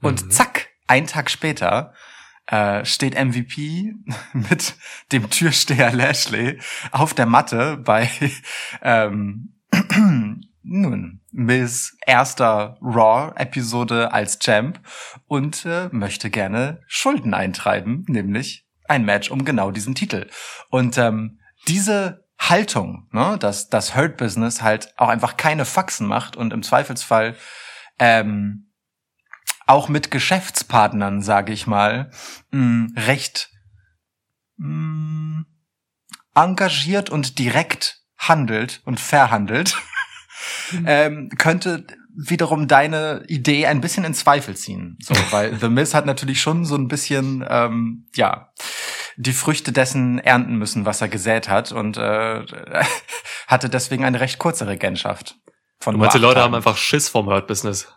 [0.00, 0.30] Und Mhm.
[0.30, 1.94] zack, ein Tag später
[2.46, 3.94] äh, steht MVP
[4.32, 4.74] mit
[5.12, 6.58] dem Türsteher Lashley
[6.90, 8.10] auf der Matte bei
[8.82, 9.54] ähm,
[10.62, 14.80] nun Miss erster Raw-Episode als Champ
[15.26, 20.28] und äh, möchte gerne Schulden eintreiben, nämlich ein Match um genau diesen Titel.
[20.70, 26.36] Und ähm, diese Haltung, ne, dass das Hurt Business halt auch einfach keine Faxen macht
[26.36, 27.36] und im Zweifelsfall
[27.98, 28.63] ähm,
[29.66, 32.10] auch mit Geschäftspartnern, sage ich mal,
[32.50, 33.50] mh, recht
[34.56, 35.44] mh,
[36.34, 39.76] engagiert und direkt handelt und verhandelt,
[40.86, 44.98] ähm, könnte wiederum deine Idee ein bisschen in Zweifel ziehen.
[45.00, 48.52] So, weil The Miz hat natürlich schon so ein bisschen, ähm, ja,
[49.16, 52.44] die Früchte dessen ernten müssen, was er gesät hat und äh,
[53.46, 55.36] hatte deswegen eine recht kurze Regentschaft.
[55.78, 57.88] Von Du meinst, die Leute haben einfach Schiss vom Hurt-Business.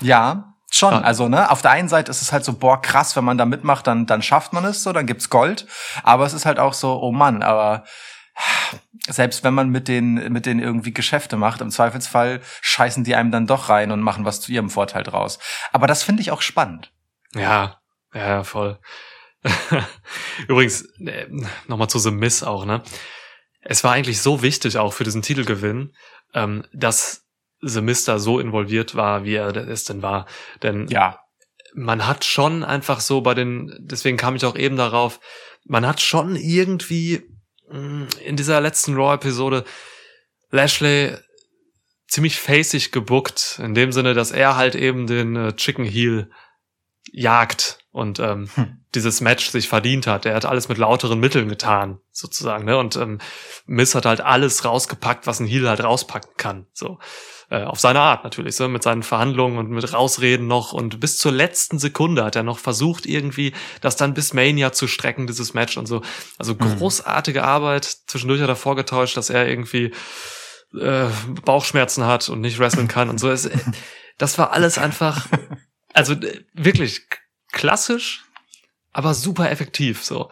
[0.00, 0.94] Ja, schon.
[0.94, 3.44] Also, ne, auf der einen Seite ist es halt so, boah, krass, wenn man da
[3.44, 5.66] mitmacht, dann, dann schafft man es so, dann gibt's Gold.
[6.02, 7.84] Aber es ist halt auch so, oh Mann, aber
[9.08, 13.30] selbst wenn man mit denen, mit denen irgendwie Geschäfte macht, im Zweifelsfall scheißen die einem
[13.30, 15.38] dann doch rein und machen was zu ihrem Vorteil draus.
[15.72, 16.92] Aber das finde ich auch spannend.
[17.34, 17.80] Ja,
[18.14, 18.78] ja, voll.
[20.48, 21.26] Übrigens, äh,
[21.66, 22.82] nochmal zu The Miss auch, ne?
[23.60, 25.94] Es war eigentlich so wichtig auch für diesen Titelgewinn,
[26.34, 27.21] ähm, dass
[27.62, 30.26] The da so involviert war, wie er es denn war.
[30.62, 31.20] Denn Ja.
[31.74, 35.20] man hat schon einfach so bei den, deswegen kam ich auch eben darauf,
[35.64, 37.22] man hat schon irgendwie
[37.70, 39.64] mh, in dieser letzten Raw-Episode
[40.50, 41.16] Lashley
[42.08, 46.30] ziemlich facig gebuckt, in dem Sinne, dass er halt eben den äh, Chicken Heel
[47.10, 48.78] jagt und ähm, Hm.
[48.94, 50.26] dieses Match sich verdient hat.
[50.26, 52.64] Er hat alles mit lauteren Mitteln getan, sozusagen.
[52.64, 52.76] Ne?
[52.76, 53.18] Und ähm,
[53.66, 56.66] Miss hat halt alles rausgepackt, was ein Heel halt rauspacken kann.
[56.74, 56.98] So
[57.52, 60.72] äh, auf seine Art natürlich, so mit seinen Verhandlungen und mit Rausreden noch.
[60.72, 64.88] Und bis zur letzten Sekunde hat er noch versucht, irgendwie das dann bis Mania zu
[64.88, 66.00] strecken, dieses Match und so.
[66.38, 66.78] Also Mhm.
[66.78, 67.84] großartige Arbeit.
[68.06, 69.92] Zwischendurch hat er vorgetäuscht, dass er irgendwie
[70.80, 71.08] äh,
[71.44, 73.30] Bauchschmerzen hat und nicht wrestlen kann und so.
[73.30, 73.50] Es,
[74.18, 75.26] das war alles einfach,
[75.92, 77.02] also äh, wirklich
[77.52, 78.24] klassisch,
[78.94, 80.30] aber super effektiv so.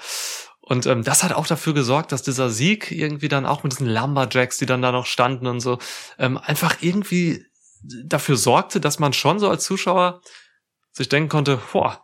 [0.70, 3.88] Und ähm, das hat auch dafür gesorgt, dass dieser Sieg irgendwie dann auch mit diesen
[3.88, 5.80] Lumberjacks, die dann da noch standen und so,
[6.16, 7.44] ähm, einfach irgendwie
[8.04, 10.20] dafür sorgte, dass man schon so als Zuschauer
[10.92, 12.00] sich denken konnte, boah,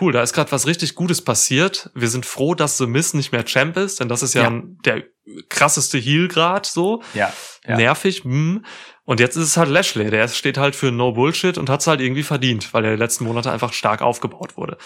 [0.00, 1.90] cool, da ist gerade was richtig Gutes passiert.
[1.94, 4.62] Wir sind froh, dass The Miz nicht mehr Champ ist, denn das ist ja, Ja.
[4.84, 5.04] der
[5.48, 7.04] krasseste Heel grad so.
[7.14, 7.32] Ja.
[7.68, 7.76] ja.
[7.76, 8.64] Nervig, hm.
[9.04, 11.86] Und jetzt ist es halt Lashley, der steht halt für No Bullshit und hat es
[11.86, 14.76] halt irgendwie verdient, weil er die letzten Monate einfach stark aufgebaut wurde.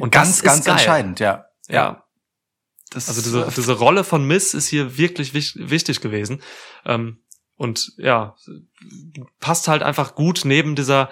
[0.00, 0.76] Und ganz, ganz geil.
[0.76, 1.44] entscheidend, ja.
[1.68, 2.04] Ja.
[2.90, 6.42] Das Also diese, diese Rolle von Miss ist hier wirklich wich wichtig gewesen.
[6.84, 7.22] Ähm,
[7.56, 8.36] und ja,
[9.38, 11.10] passt halt einfach gut neben dieser,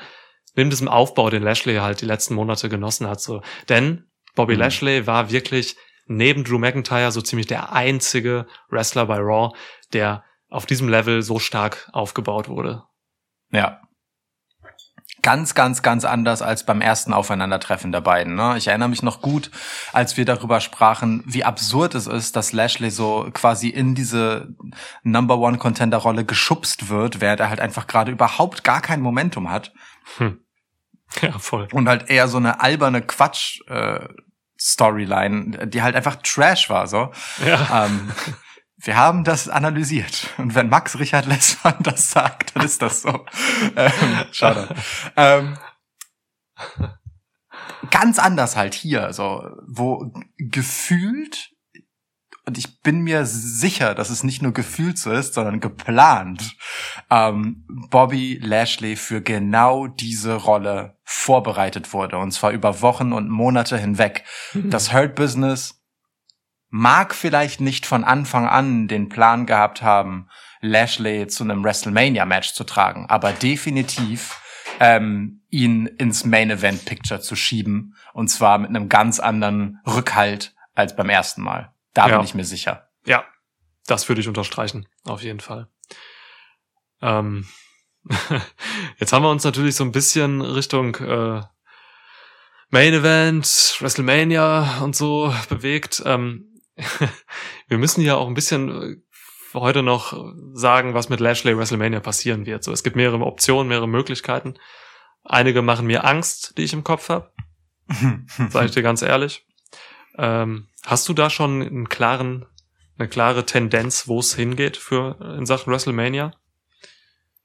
[0.55, 3.21] neben diesem Aufbau, den Lashley halt die letzten Monate genossen hat.
[3.21, 3.43] So.
[3.69, 4.61] Denn Bobby Mhm.
[4.61, 9.55] Lashley war wirklich neben Drew McIntyre so ziemlich der einzige Wrestler bei Raw,
[9.93, 12.85] der auf diesem Level so stark aufgebaut wurde.
[13.53, 13.83] Ja.
[15.23, 18.35] Ganz, ganz, ganz anders als beim ersten Aufeinandertreffen der beiden.
[18.35, 18.57] Ne?
[18.57, 19.51] Ich erinnere mich noch gut,
[19.93, 24.49] als wir darüber sprachen, wie absurd es ist, dass Lashley so quasi in diese
[25.03, 29.51] Number One Contender Rolle geschubst wird, während er halt einfach gerade überhaupt gar kein Momentum
[29.51, 29.73] hat.
[30.19, 30.41] Hm.
[31.23, 31.69] Ja, voll.
[31.73, 34.07] Und halt eher so eine alberne Quatsch äh,
[34.61, 37.13] Storyline, die halt einfach Trash war so.
[37.45, 37.87] Ja.
[37.87, 38.11] Ähm,
[38.81, 40.29] wir haben das analysiert.
[40.39, 43.27] Und wenn Max Richard Lessmann das sagt, dann ist das so.
[43.77, 43.93] ähm,
[44.31, 44.75] schade.
[45.17, 45.59] Ähm,
[47.91, 51.51] ganz anders halt hier, so, wo gefühlt,
[52.45, 56.57] und ich bin mir sicher, dass es nicht nur gefühlt so ist, sondern geplant,
[57.11, 62.19] ähm, Bobby Lashley für genau diese Rolle vorbereitet wurde.
[62.19, 64.25] Und zwar über Wochen und Monate hinweg.
[64.55, 65.78] Das Hurt Business
[66.71, 70.29] mag vielleicht nicht von Anfang an den Plan gehabt haben,
[70.61, 74.41] Lashley zu einem WrestleMania-Match zu tragen, aber definitiv
[74.81, 80.55] ähm, ihn ins Main Event Picture zu schieben und zwar mit einem ganz anderen Rückhalt
[80.75, 81.73] als beim ersten Mal.
[81.95, 82.17] Da Ja.
[82.17, 82.89] bin ich mir sicher.
[83.07, 83.25] Ja,
[83.87, 85.69] das würde ich unterstreichen, auf jeden Fall.
[87.01, 87.47] Ähm,
[88.99, 91.43] jetzt haben wir uns natürlich so ein bisschen Richtung äh,
[92.71, 96.03] Main Event, WrestleMania und so bewegt.
[96.05, 96.48] Ähm,
[97.69, 98.97] wir müssen ja auch ein bisschen äh,
[99.55, 102.65] heute noch sagen, was mit Lashley WrestleMania passieren wird.
[102.65, 104.55] So, es gibt mehrere Optionen, mehrere Möglichkeiten.
[105.25, 107.33] Einige machen mir Angst, die ich im Kopf habe,
[108.51, 109.47] sage ich dir ganz ehrlich.
[110.17, 112.47] Ähm, hast du da schon einen klaren,
[112.99, 116.33] eine klare Tendenz, wo es hingeht für in Sachen WrestleMania?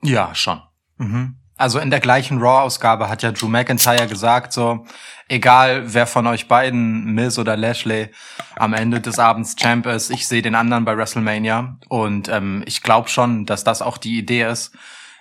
[0.01, 0.61] Ja, schon.
[0.97, 1.42] Mhm.
[1.55, 4.85] Also in der gleichen Raw-Ausgabe hat ja Drew McIntyre gesagt, so,
[5.29, 8.09] egal wer von euch beiden, Miz oder Lashley,
[8.55, 11.77] am Ende des Abends Champ ist, ich sehe den anderen bei WrestleMania.
[11.89, 14.75] Und ähm, ich glaube schon, dass das auch die Idee ist.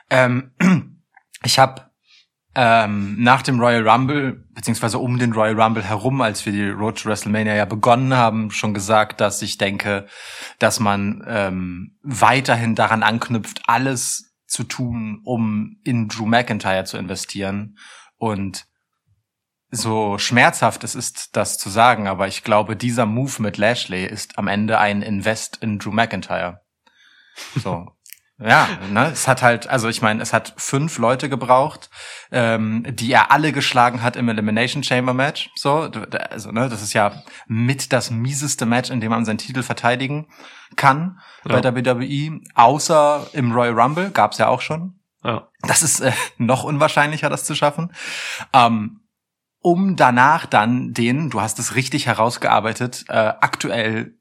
[0.08, 0.52] Ähm,
[1.44, 1.92] ich habe
[2.54, 7.02] ähm, nach dem Royal Rumble, beziehungsweise um den Royal Rumble herum, als wir die Road
[7.02, 10.06] to WrestleMania ja begonnen haben, schon gesagt, dass ich denke,
[10.58, 17.78] dass man ähm, weiterhin daran anknüpft, alles zu tun, um in Drew McIntyre zu investieren.
[18.18, 18.66] Und
[19.70, 24.38] so schmerzhaft es ist, das zu sagen, aber ich glaube, dieser Move mit Lashley ist
[24.38, 26.60] am Ende ein Invest in Drew McIntyre.
[27.56, 27.90] So.
[28.44, 31.90] Ja, ne, es hat halt, also ich meine, es hat fünf Leute gebraucht,
[32.30, 35.50] ähm, die er alle geschlagen hat im Elimination Chamber Match.
[35.54, 35.90] So,
[36.30, 40.28] also ne, das ist ja mit das mieseste Match, in dem man seinen Titel verteidigen
[40.76, 41.60] kann Ja.
[41.60, 44.98] bei WWE, außer im Royal Rumble gab's ja auch schon.
[45.24, 45.48] Ja.
[45.62, 47.92] Das ist äh, noch unwahrscheinlicher, das zu schaffen.
[48.52, 49.00] Ähm,
[49.60, 54.16] um danach dann den, du hast es richtig herausgearbeitet, äh, aktuell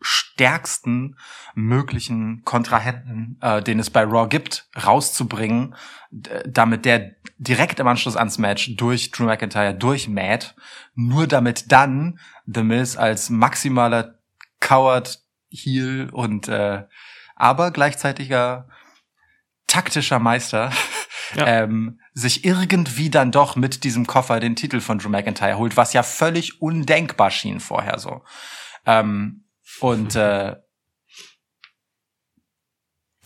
[0.00, 1.16] stärksten
[1.54, 5.74] möglichen Kontrahenten, äh, den es bei Raw gibt, rauszubringen,
[6.10, 10.54] damit der direkt im Anschluss ans Match durch Drew McIntyre durchmäht,
[10.94, 14.18] nur damit dann The Miz als maximaler
[14.60, 16.84] Coward, Heel und äh,
[17.36, 18.68] aber gleichzeitiger
[19.66, 20.70] taktischer Meister
[21.34, 21.46] Ja.
[21.62, 25.92] ähm, sich irgendwie dann doch mit diesem Koffer den Titel von Drew McIntyre holt, was
[25.92, 28.22] ja völlig undenkbar schien vorher so.
[28.86, 29.45] Ähm,
[29.80, 30.56] und äh,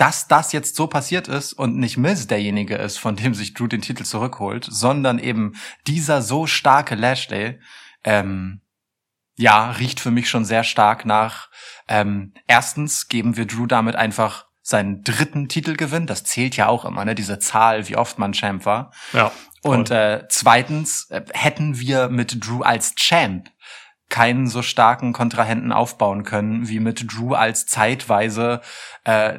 [0.01, 3.67] dass das jetzt so passiert ist und nicht Miz derjenige ist, von dem sich Drew
[3.67, 5.53] den Titel zurückholt, sondern eben
[5.87, 7.61] dieser so starke Lashley,
[8.03, 8.63] ähm,
[9.37, 11.51] ja, riecht für mich schon sehr stark nach.
[11.87, 16.07] Ähm, erstens geben wir Drew damit einfach seinen dritten Titelgewinn.
[16.07, 17.15] Das zählt ja auch immer, ne?
[17.15, 18.93] Diese Zahl, wie oft man Champ war.
[19.13, 19.33] Ja.
[19.63, 23.51] Und äh, zweitens äh, hätten wir mit Drew als Champ
[24.11, 28.61] keinen so starken Kontrahenten aufbauen können, wie mit Drew als zeitweise
[29.05, 29.39] äh,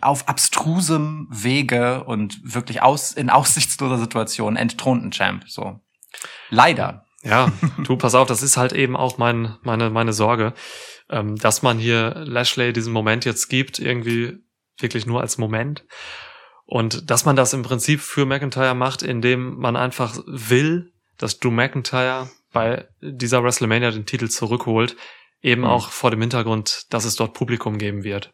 [0.00, 5.44] auf abstrusem Wege und wirklich aus in aussichtsloser Situation entthronten Champ.
[5.48, 5.80] So
[6.50, 7.04] leider.
[7.22, 7.50] Ja,
[7.82, 10.52] du, pass auf, das ist halt eben auch mein, meine, meine Sorge,
[11.10, 14.38] ähm, dass man hier Lashley diesen Moment jetzt gibt, irgendwie
[14.78, 15.84] wirklich nur als Moment.
[16.66, 21.50] Und dass man das im Prinzip für McIntyre macht, indem man einfach will, dass Drew
[21.50, 24.96] McIntyre bei dieser WrestleMania den Titel zurückholt,
[25.42, 25.68] eben Mhm.
[25.68, 28.32] auch vor dem Hintergrund, dass es dort Publikum geben wird.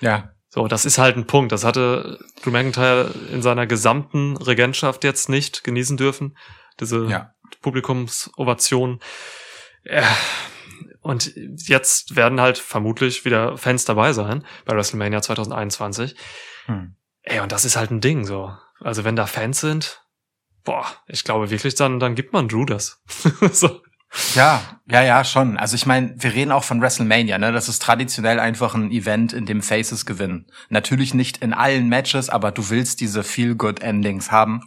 [0.00, 0.32] Ja.
[0.48, 1.50] So, das ist halt ein Punkt.
[1.52, 6.36] Das hatte Drew McIntyre in seiner gesamten Regentschaft jetzt nicht genießen dürfen.
[6.78, 7.30] Diese Ja.
[7.62, 9.00] Publikumsovation.
[9.84, 10.04] Ja.
[11.00, 11.32] Und
[11.66, 16.14] jetzt werden halt vermutlich wieder Fans dabei sein bei WrestleMania 2021.
[16.66, 16.96] Hm.
[17.22, 18.54] Ey, und das ist halt ein Ding so.
[18.80, 20.01] Also wenn da Fans sind,
[20.64, 23.02] boah, ich glaube wirklich, dann, dann gibt man Drew das.
[23.52, 23.80] so.
[24.34, 25.56] Ja, ja, ja, schon.
[25.56, 27.50] Also ich meine, wir reden auch von WrestleMania, ne?
[27.50, 30.46] Das ist traditionell einfach ein Event, in dem Faces gewinnen.
[30.68, 34.60] Natürlich nicht in allen Matches, aber du willst diese Feel-Good-Endings haben.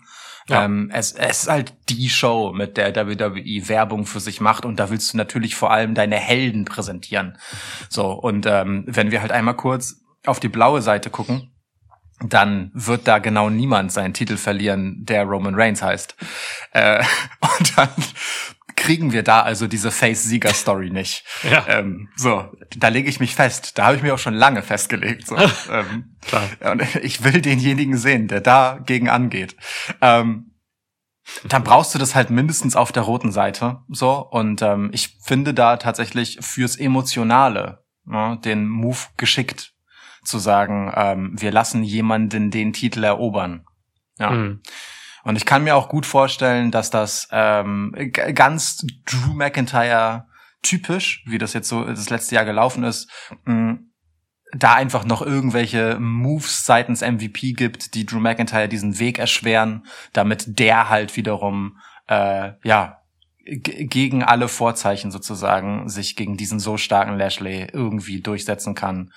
[0.48, 0.66] Ja.
[0.66, 4.80] Ähm, es, es ist halt die Show, mit der WWE Werbung für sich macht und
[4.80, 7.38] da willst du natürlich vor allem deine Helden präsentieren.
[7.90, 11.55] So, und ähm, wenn wir halt einmal kurz auf die blaue Seite gucken,
[12.22, 16.16] dann wird da genau niemand seinen Titel verlieren, der Roman Reigns heißt.
[16.72, 17.04] Äh,
[17.60, 17.90] und dann
[18.76, 21.24] kriegen wir da also diese Face-Sieger-Story nicht.
[21.50, 21.66] Ja.
[21.68, 23.78] Ähm, so, da lege ich mich fest.
[23.78, 25.28] Da habe ich mich auch schon lange festgelegt.
[25.28, 25.36] So.
[25.72, 26.50] ähm, Klar.
[26.72, 29.56] und ich will denjenigen sehen, der da gegen angeht.
[30.02, 30.52] Ähm,
[31.44, 33.82] dann brauchst du das halt mindestens auf der roten Seite.
[33.90, 34.18] So.
[34.18, 39.75] Und ähm, ich finde da tatsächlich fürs Emotionale ne, den Move geschickt
[40.26, 43.66] zu sagen, ähm, wir lassen jemanden den Titel erobern.
[44.18, 44.32] Ja.
[44.32, 44.62] Mhm.
[45.24, 47.94] Und ich kann mir auch gut vorstellen, dass das ähm,
[48.34, 50.28] ganz Drew McIntyre
[50.62, 53.10] typisch, wie das jetzt so das letzte Jahr gelaufen ist,
[53.46, 53.80] mh,
[54.54, 60.60] da einfach noch irgendwelche Moves seitens MVP gibt, die Drew McIntyre diesen Weg erschweren, damit
[60.60, 63.02] der halt wiederum äh, ja
[63.46, 69.12] gegen alle Vorzeichen sozusagen sich gegen diesen so starken Lashley irgendwie durchsetzen kann,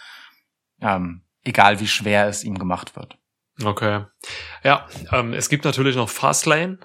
[0.80, 3.16] ähm, egal wie schwer es ihm gemacht wird.
[3.64, 4.04] Okay.
[4.62, 6.78] Ja, ähm, es gibt natürlich noch Fastlane.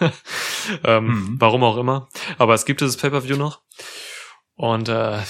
[0.84, 1.36] ähm, Mhm.
[1.40, 2.08] Warum auch immer.
[2.38, 3.62] Aber es gibt dieses Pay-Per-View noch.
[4.54, 5.20] Und äh,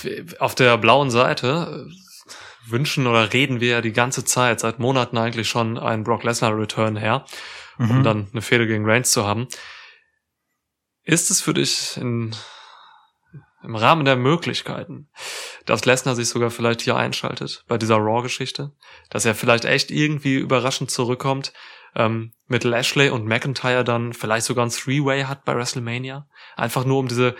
[0.40, 5.16] auf der blauen Seite äh, wünschen oder reden wir ja die ganze Zeit, seit Monaten
[5.18, 7.24] eigentlich schon, einen Brock Lesnar Return her,
[7.78, 8.02] um Mhm.
[8.02, 9.46] dann eine Fehde gegen Reigns zu haben.
[11.04, 12.34] Ist es für dich in,
[13.62, 15.08] im Rahmen der Möglichkeiten,
[15.66, 18.72] dass Lesnar sich sogar vielleicht hier einschaltet bei dieser Raw-Geschichte?
[19.10, 21.52] Dass er vielleicht echt irgendwie überraschend zurückkommt,
[21.94, 26.28] ähm, mit Lashley und McIntyre dann vielleicht sogar ein Three-Way hat bei WrestleMania?
[26.56, 27.36] Einfach nur um diese,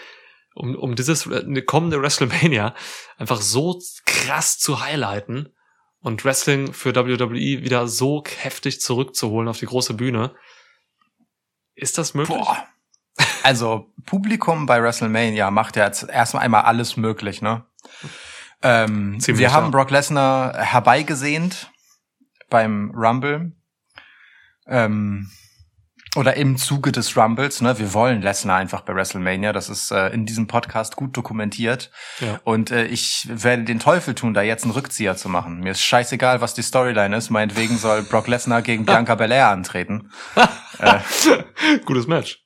[0.54, 2.74] um, um dieses äh, kommende WrestleMania
[3.16, 5.54] einfach so krass zu highlighten
[6.00, 10.34] und Wrestling für WWE wieder so heftig zurückzuholen auf die große Bühne.
[11.74, 12.36] Ist das möglich?
[12.36, 12.66] Boah.
[13.42, 17.64] Also Publikum bei WrestleMania macht ja jetzt erstmal einmal alles möglich, ne?
[18.62, 19.70] Ähm, Ziemlich, wir haben ja.
[19.70, 21.70] Brock Lesnar herbeigesehnt
[22.50, 23.52] beim Rumble.
[24.66, 25.30] Ähm,
[26.16, 27.78] oder im Zuge des Rumbles, ne?
[27.78, 29.52] Wir wollen Lesnar einfach bei WrestleMania.
[29.52, 31.92] Das ist äh, in diesem Podcast gut dokumentiert.
[32.18, 32.40] Ja.
[32.42, 35.60] Und äh, ich werde den Teufel tun, da jetzt einen Rückzieher zu machen.
[35.60, 37.30] Mir ist scheißegal, was die Storyline ist.
[37.30, 40.10] Meinetwegen soll Brock Lesnar gegen Bianca Belair antreten.
[40.80, 40.98] äh,
[41.84, 42.44] Gutes Match.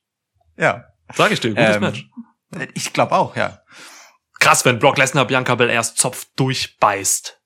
[0.57, 0.85] Ja.
[1.13, 2.09] Sag ich dir, gutes Ähm, Match.
[2.73, 3.59] Ich glaube auch, ja.
[4.39, 7.39] Krass, wenn Brock Lesnar Bianca Belairs Zopf durchbeißt.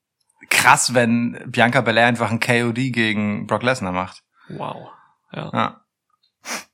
[0.50, 4.24] Krass, wenn Bianca Belair einfach ein KOD gegen Brock Lesnar macht.
[4.50, 4.90] Wow.
[5.32, 5.50] Ja.
[5.54, 5.82] Ja.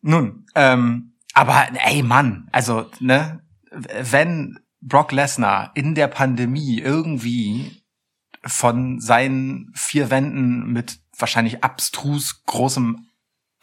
[0.02, 7.84] Nun, ähm, aber ey Mann, also ne, wenn Brock Lesnar in der Pandemie irgendwie
[8.46, 13.08] von seinen vier Wänden mit wahrscheinlich abstrus großem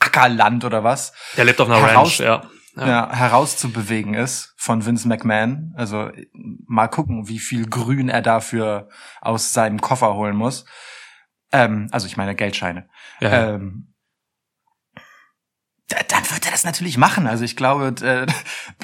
[0.01, 2.43] Ackerland oder was Der lebt auf einer Heraus- Ranch, ja.
[2.75, 2.87] Ja.
[2.87, 3.13] ja.
[3.13, 5.75] herauszubewegen ist von Vince McMahon.
[5.77, 6.11] Also
[6.67, 8.89] mal gucken, wie viel Grün er dafür
[9.21, 10.65] aus seinem Koffer holen muss.
[11.53, 12.89] Ähm, also ich meine Geldscheine.
[13.21, 13.55] Ja.
[13.57, 13.93] Ähm,
[15.89, 17.27] da- dann wird er das natürlich machen.
[17.27, 18.27] Also ich glaube, äh,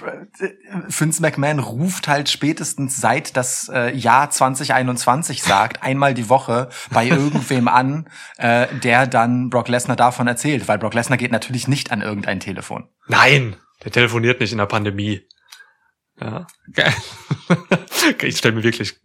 [0.88, 7.07] Vince McMahon ruft halt spätestens seit das äh, Jahr 2021 sagt, einmal die Woche bei
[7.07, 10.68] irgendwem an, äh, der dann Brock Lesnar davon erzählt.
[10.68, 12.88] Weil Brock Lesnar geht natürlich nicht an irgendein Telefon.
[13.07, 15.26] Nein, der telefoniert nicht in der Pandemie.
[16.20, 16.46] Ja.
[18.22, 19.00] Ich stelle mir wirklich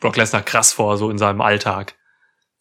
[0.00, 1.96] Brock Lesnar krass vor, so in seinem Alltag.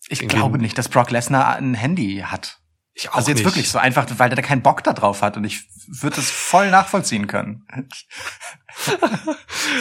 [0.10, 2.60] Ich Irgendwie- glaube nicht, dass Brock Lesnar ein Handy hat.
[2.94, 3.46] Ich auch Also jetzt nicht.
[3.46, 6.30] wirklich so einfach, weil der da keinen Bock da drauf hat und ich würde es
[6.30, 7.66] voll nachvollziehen können.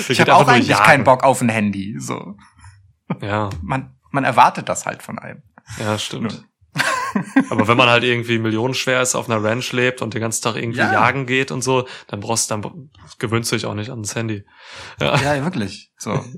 [0.08, 0.84] Ich habe auch nur eigentlich jagen.
[0.84, 1.96] keinen Bock auf ein Handy.
[1.98, 2.36] So,
[3.20, 5.42] Ja, man man erwartet das halt von einem.
[5.78, 6.44] ja, stimmt.
[7.50, 10.56] Aber wenn man halt irgendwie millionenschwer ist, auf einer Ranch lebt und den ganzen Tag
[10.56, 10.92] irgendwie Ja.
[10.92, 14.44] jagen geht und so, dann brauchst dann gewöhnst du dich auch nicht ans Handy.
[15.00, 15.16] Ja.
[15.20, 15.90] Ja, wirklich.
[15.98, 16.24] So.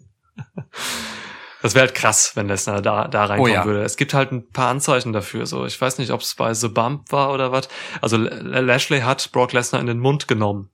[1.61, 3.65] Das wäre halt krass, wenn Lesnar da, da reinkommen Oh ja.
[3.65, 3.83] würde.
[3.83, 5.45] Es gibt halt ein paar Anzeichen dafür.
[5.45, 7.69] So, ich weiß nicht, ob es bei The Bump war oder was.
[8.01, 10.71] Also Lashley hat Brock Lesnar in den Mund genommen.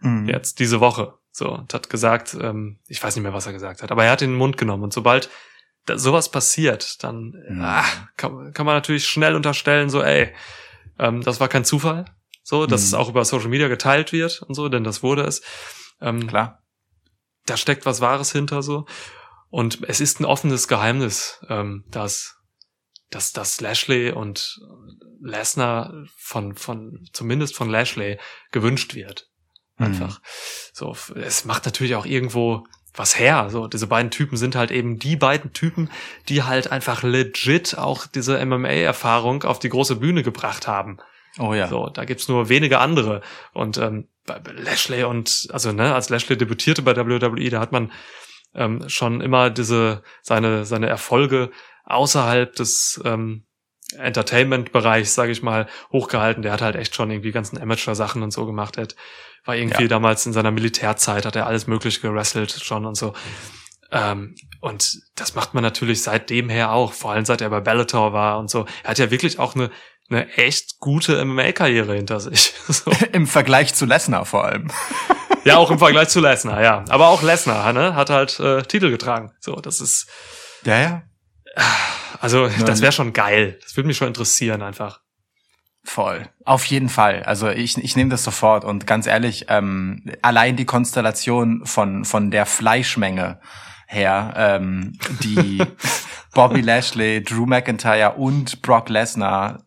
[0.00, 0.28] Mhm.
[0.28, 1.14] Jetzt, diese Woche.
[1.30, 4.10] So, und hat gesagt, ähm, ich weiß nicht mehr, was er gesagt hat, aber er
[4.10, 4.82] hat ihn in den Mund genommen.
[4.82, 5.30] Und sobald
[5.90, 7.62] da sowas passiert, dann Mhm.
[7.62, 7.84] ah,
[8.16, 10.32] kann, kann man natürlich schnell unterstellen, so, ey,
[10.98, 12.04] ähm, das war kein Zufall.
[12.42, 12.86] So, dass Mhm.
[12.86, 15.42] es auch über Social Media geteilt wird und so, denn das wurde es.
[16.00, 16.62] Ähm, Klar.
[17.46, 18.86] da steckt was Wahres hinter so.
[19.50, 22.36] Und es ist ein offenes Geheimnis, ähm, dass,
[23.10, 24.58] dass, dass Lashley und
[25.20, 28.18] Lesnar von, von, zumindest von Lashley
[28.52, 29.28] gewünscht wird.
[29.76, 30.20] Einfach.
[30.72, 32.64] So, es macht natürlich auch irgendwo
[32.94, 33.48] was her.
[33.50, 35.90] So, diese beiden Typen sind halt eben die beiden Typen,
[36.28, 40.98] die halt einfach legit auch diese MMA-Erfahrung auf die große Bühne gebracht haben.
[41.38, 41.68] Oh ja.
[41.68, 43.22] So, da gibt's nur wenige andere.
[43.52, 44.08] Und ähm,
[44.56, 47.92] Lashley und, also ne, als Lashley debütierte bei WWE, da hat man
[48.54, 51.50] ähm, schon immer diese, seine, seine Erfolge
[51.84, 53.44] außerhalb des ähm,
[53.96, 56.42] Entertainment-Bereichs, sage ich mal, hochgehalten.
[56.42, 58.76] Der hat halt echt schon irgendwie ganzen Amateur-Sachen und so gemacht.
[58.76, 58.96] Er hat,
[59.44, 59.88] war irgendwie Ja.
[59.88, 63.14] damals in seiner Militärzeit, hat er alles Mögliche gewrestelt schon und so.
[63.92, 68.12] Ähm, und das macht man natürlich seitdem her auch, vor allem seit er bei Bellator
[68.12, 68.66] war und so.
[68.84, 69.70] Er hat ja wirklich auch eine,
[70.08, 72.52] eine echt gute MMA-Karriere hinter sich.
[72.68, 72.90] So.
[73.12, 74.70] Im Vergleich zu Lesnar vor allem.
[75.44, 76.84] Ja, auch im Vergleich zu Lesnar, ja.
[76.90, 79.32] Aber auch Lesnar ne, hat halt äh, Titel getragen.
[79.40, 80.06] So, das ist,
[80.66, 81.02] Ja, ja.
[82.20, 83.58] also das wäre schon geil.
[83.62, 84.99] Das würde mich schon interessieren einfach.
[85.82, 86.28] Voll.
[86.44, 87.22] Auf jeden Fall.
[87.22, 92.30] Also ich, ich nehme das sofort und ganz ehrlich, ähm, allein die Konstellation von, von
[92.30, 93.40] der Fleischmenge
[93.86, 95.62] her, ähm, die
[96.34, 99.64] Bobby Lashley, Drew McIntyre und Brock Lesnar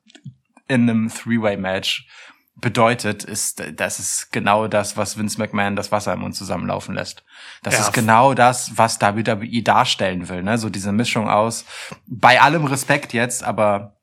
[0.68, 2.08] in einem Three-Way-Match
[2.56, 7.24] bedeutet, ist, das ist genau das, was Vince McMahon das Wasser im Mund zusammenlaufen lässt.
[7.64, 7.82] Das Ja.
[7.82, 10.58] ist genau das, was WWE darstellen will, ne?
[10.58, 11.66] So diese Mischung aus,
[12.06, 13.98] bei allem Respekt jetzt, aber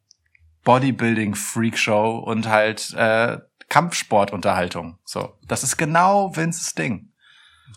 [0.65, 3.39] Bodybuilding Freakshow und halt äh,
[3.69, 4.99] Kampfsportunterhaltung.
[5.05, 7.13] So, das ist genau Vinces Ding.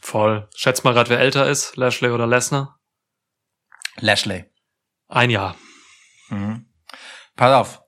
[0.01, 0.49] Voll.
[0.55, 2.79] Schätz mal grad, wer älter ist, Lashley oder Lesnar?
[3.97, 4.45] Lashley.
[5.07, 5.55] Ein Jahr.
[6.29, 6.65] Mhm.
[7.35, 7.81] Pass auf.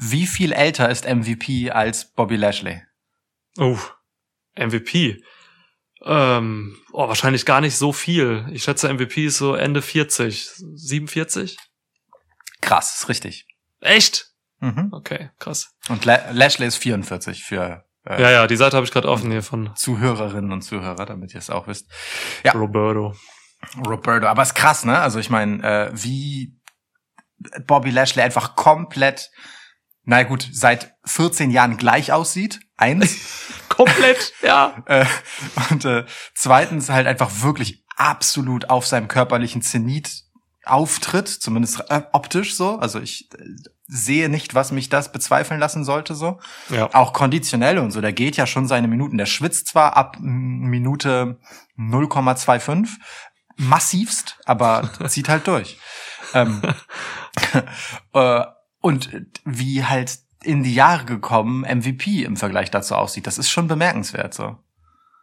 [0.00, 2.82] Wie viel älter ist MVP als Bobby Lashley?
[3.58, 3.78] Oh,
[4.56, 5.20] MVP.
[6.04, 8.46] Ähm, oh, wahrscheinlich gar nicht so viel.
[8.52, 11.58] Ich schätze, MVP ist so Ende 40, 47?
[12.60, 13.47] Krass, ist richtig.
[13.80, 14.26] Echt?
[14.60, 14.88] Mhm.
[14.92, 15.74] Okay, krass.
[15.88, 19.30] Und La Lashley ist 44 für äh, Ja, ja, die Seite habe ich gerade offen
[19.30, 21.90] hier von Zuhörerinnen und Zuhörer, damit ihr es auch wisst.
[22.44, 22.52] Ja.
[22.52, 23.14] Roberto.
[23.86, 24.26] Roberto.
[24.26, 24.98] Aber ist krass, ne?
[24.98, 26.56] Also ich meine, äh, wie
[27.66, 29.30] Bobby Lashley einfach komplett,
[30.04, 32.60] na gut, seit 14 Jahren gleich aussieht.
[32.76, 33.52] Eins.
[33.68, 34.82] Komplett, ja.
[34.86, 35.04] äh,
[35.70, 36.04] und äh,
[36.34, 40.22] zweitens halt einfach wirklich absolut auf seinem körperlichen Zenit
[40.70, 42.78] auftritt, zumindest äh, optisch so.
[42.78, 43.44] Also ich äh,
[43.86, 46.38] sehe nicht, was mich das bezweifeln lassen sollte so.
[46.68, 46.92] Ja.
[46.94, 49.18] Auch konditionell und so, der geht ja schon seine Minuten.
[49.18, 51.38] Der schwitzt zwar ab Minute
[51.78, 52.88] 0,25
[53.56, 55.78] massivst, aber zieht halt durch.
[56.34, 56.62] ähm,
[58.12, 58.44] äh,
[58.80, 59.10] und
[59.44, 64.34] wie halt in die Jahre gekommen MVP im Vergleich dazu aussieht, das ist schon bemerkenswert
[64.34, 64.56] so.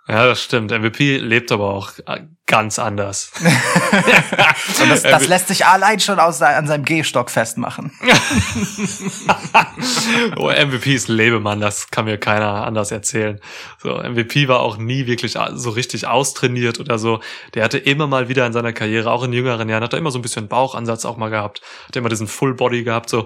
[0.07, 0.69] Ja, das stimmt.
[0.69, 3.31] MVP lebt aber auch äh, ganz anders.
[3.41, 7.91] Und das, das lässt sich allein schon aus, an seinem Gehstock festmachen.
[10.37, 13.39] oh, MVP ist Lebemann, das kann mir keiner anders erzählen.
[13.81, 17.19] So, MVP war auch nie wirklich so richtig austrainiert oder so.
[17.55, 20.11] Der hatte immer mal wieder in seiner Karriere, auch in jüngeren Jahren, hat er immer
[20.11, 23.25] so ein bisschen Bauchansatz auch mal gehabt, hat immer diesen Full Body gehabt, so.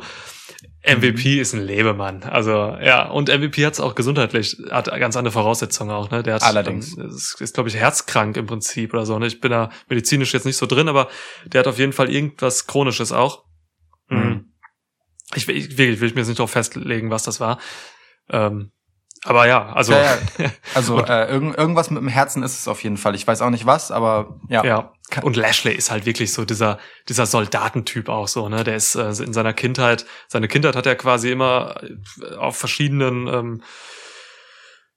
[0.85, 2.23] MVP ist ein Lebemann.
[2.23, 2.51] Also,
[2.81, 6.23] ja, und MVP hat es auch gesundheitlich, hat ganz andere Voraussetzungen auch, ne?
[6.23, 6.97] Der hat, Allerdings.
[6.97, 9.27] ähm, ist, ist glaube ich, herzkrank im Prinzip oder so, ne?
[9.27, 11.09] Ich bin da medizinisch jetzt nicht so drin, aber
[11.45, 13.43] der hat auf jeden Fall irgendwas Chronisches auch.
[14.07, 14.53] Mhm.
[15.35, 17.59] Ich, will- ich, wirklich, will ich mir jetzt nicht darauf festlegen, was das war.
[18.29, 18.71] Ähm,
[19.25, 20.51] aber ja, also Ja, ja.
[20.75, 23.15] Also äh, irgend, irgendwas mit dem Herzen ist es auf jeden Fall.
[23.15, 24.63] Ich weiß auch nicht was, aber ja.
[24.63, 24.93] ja.
[25.23, 28.63] Und Lashley ist halt wirklich so dieser dieser Soldatentyp auch so, ne?
[28.63, 33.27] Der ist äh, in seiner Kindheit, seine Kindheit hat er quasi immer äh, auf verschiedenen
[33.27, 33.63] ähm,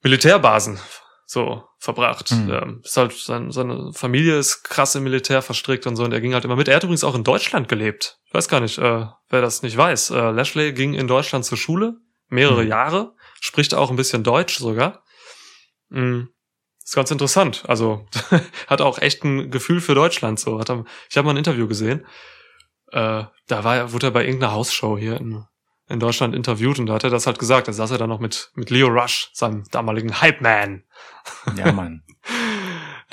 [0.03, 0.79] Militärbasen
[1.27, 2.31] so verbracht.
[2.33, 2.51] Mhm.
[2.51, 6.21] Ähm, ist halt sein, seine Familie ist krass im Militär verstrickt und so und er
[6.21, 6.69] ging halt immer mit.
[6.69, 8.19] Er hat übrigens auch in Deutschland gelebt.
[8.27, 10.11] Ich weiß gar nicht, äh, wer das nicht weiß.
[10.11, 11.95] Äh, Lashley ging in Deutschland zur Schule
[12.29, 12.69] mehrere Mhm.
[12.69, 15.03] Jahre, spricht auch ein bisschen Deutsch sogar.
[15.89, 16.29] Mhm.
[16.85, 17.65] Ist ganz interessant.
[17.67, 18.07] Also
[18.69, 20.39] hat auch echt ein Gefühl für Deutschland.
[20.39, 22.07] So hat er, ich habe mal ein Interview gesehen.
[22.93, 25.45] Äh, da war er, wurde er bei irgendeiner Hausshow hier in,
[25.89, 27.67] in Deutschland interviewt und da hat er das halt gesagt.
[27.69, 30.85] Da saß er dann noch mit mit Leo Rush, seinem damaligen Hype Man.
[31.57, 32.03] Ja, Mann.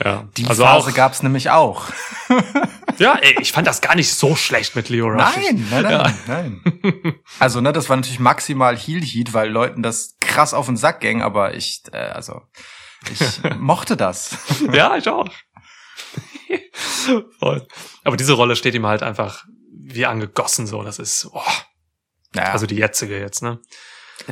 [0.02, 0.96] Ja, Die also Phase auch.
[0.96, 1.84] gab's nämlich auch.
[2.98, 5.36] Ja, ey, ich fand das gar nicht so schlecht mit Leo Rush.
[5.36, 7.16] Nein, nein, nein, nein.
[7.40, 11.00] Also, ne, das war natürlich maximal Heel Heat, weil Leuten das krass auf den Sack
[11.00, 12.42] ging, aber ich, äh, also,
[13.12, 13.20] ich
[13.58, 14.38] mochte das.
[14.74, 15.30] ja, ich auch.
[17.40, 17.68] Voll.
[18.04, 20.84] Aber diese Rolle steht ihm halt einfach wie angegossen so.
[20.84, 21.42] Das ist, oh,
[22.36, 23.60] Ja, also die jetzige jetzt, ne?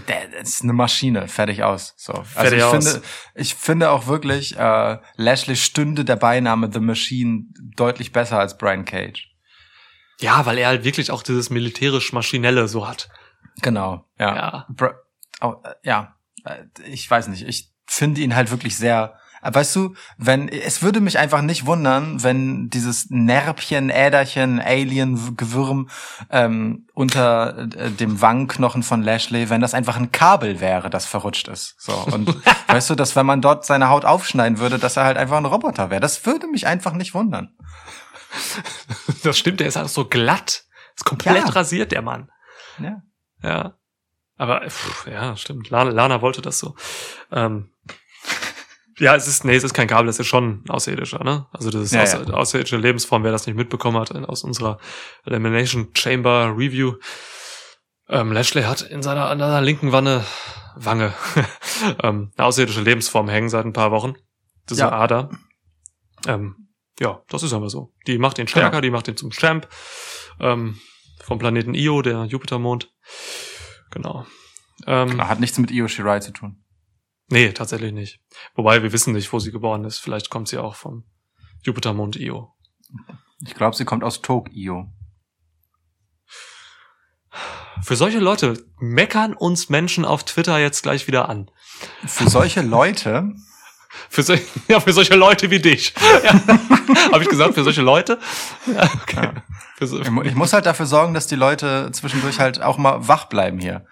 [0.08, 1.94] Der, ist eine Maschine, fertig aus.
[1.98, 2.14] So.
[2.14, 2.72] Also Fertig ich aus.
[2.72, 8.58] finde, ich finde auch wirklich, äh, Lashley stünde der Beiname The Machine deutlich besser als
[8.58, 9.30] Brian Cage.
[10.20, 13.10] Ja, weil er halt wirklich auch dieses militärisch-maschinelle so hat.
[13.62, 14.36] Genau, ja.
[14.36, 14.68] Ja.
[15.42, 19.94] Oh, äh, ja, äh, ich weiß nicht, ich finde ihn halt wirklich sehr Weißt du,
[20.18, 25.90] wenn es würde mich einfach nicht wundern, wenn dieses Nerpchen, Äderchen, Alien-Gewürm
[26.30, 31.48] ähm, unter äh, dem Wangenknochen von Lashley, wenn das einfach ein Kabel wäre, das verrutscht
[31.48, 31.76] ist.
[31.80, 32.36] So und
[32.68, 35.46] weißt du, dass wenn man dort seine Haut aufschneiden würde, dass er halt einfach ein
[35.46, 36.02] Roboter wäre.
[36.02, 37.56] Das würde mich einfach nicht wundern.
[39.24, 40.64] Das stimmt, der ist auch so glatt.
[40.96, 41.50] Ist komplett Ja.
[41.50, 42.30] rasiert, der Mann.
[42.80, 43.02] Ja.
[43.42, 43.74] Ja.
[44.38, 45.70] Aber pff, ja, stimmt.
[45.70, 46.76] Lana, Lana wollte das so.
[47.32, 47.72] Ähm,
[49.00, 51.46] ja, es ist, nee, es ist kein Kabel, das ist schon außerirdischer, ne?
[51.52, 52.20] Also das ist Ja, aus, ja.
[52.34, 54.80] außerirdische Lebensform, wer das nicht mitbekommen hat, aus unserer
[55.26, 56.96] Elimination Chamber Review.
[58.10, 60.24] Ähm, Lashley hat in seiner, an seiner linken Wanne,
[60.76, 61.14] Wange,
[62.04, 64.14] ähm, eine außerirdische Lebensform hängen seit ein paar Wochen.
[64.66, 64.88] Das ist Ja.
[64.90, 65.30] eine Ader.
[66.28, 66.70] Ähm,
[67.00, 67.94] ja, das ist aber so.
[68.08, 68.82] Die macht ihn stärker, Genau.
[68.82, 69.68] die macht ihn zum Champ.
[70.40, 70.80] Ähm,
[71.24, 72.92] vom Planeten Io, der Jupitermond.
[73.92, 74.26] Genau.
[74.86, 76.64] Ähm, Hat nichts mit Io Shirai zu tun.
[77.30, 78.20] Nee, tatsächlich nicht.
[78.56, 80.00] Wobei wir wissen nicht, wo sie geboren ist.
[80.00, 81.04] Vielleicht kommt sie auch vom
[81.64, 82.54] Jupitermond Io.
[83.46, 84.92] Ich glaube, sie kommt aus Tokio.
[87.84, 91.52] Für solche Leute meckern uns Menschen auf Twitter jetzt gleich wieder an.
[92.06, 93.34] Für solche Leute,
[94.10, 95.94] Für, sol ja, für solche Leute wie dich.
[96.24, 96.34] Ja.
[97.12, 98.20] Habe ich gesagt, für solche Leute?
[98.68, 99.32] Ja, okay.
[99.80, 99.88] Ja.
[99.88, 103.60] So, ich muss halt dafür sorgen, dass die Leute zwischendurch halt auch mal wach bleiben
[103.60, 103.86] hier.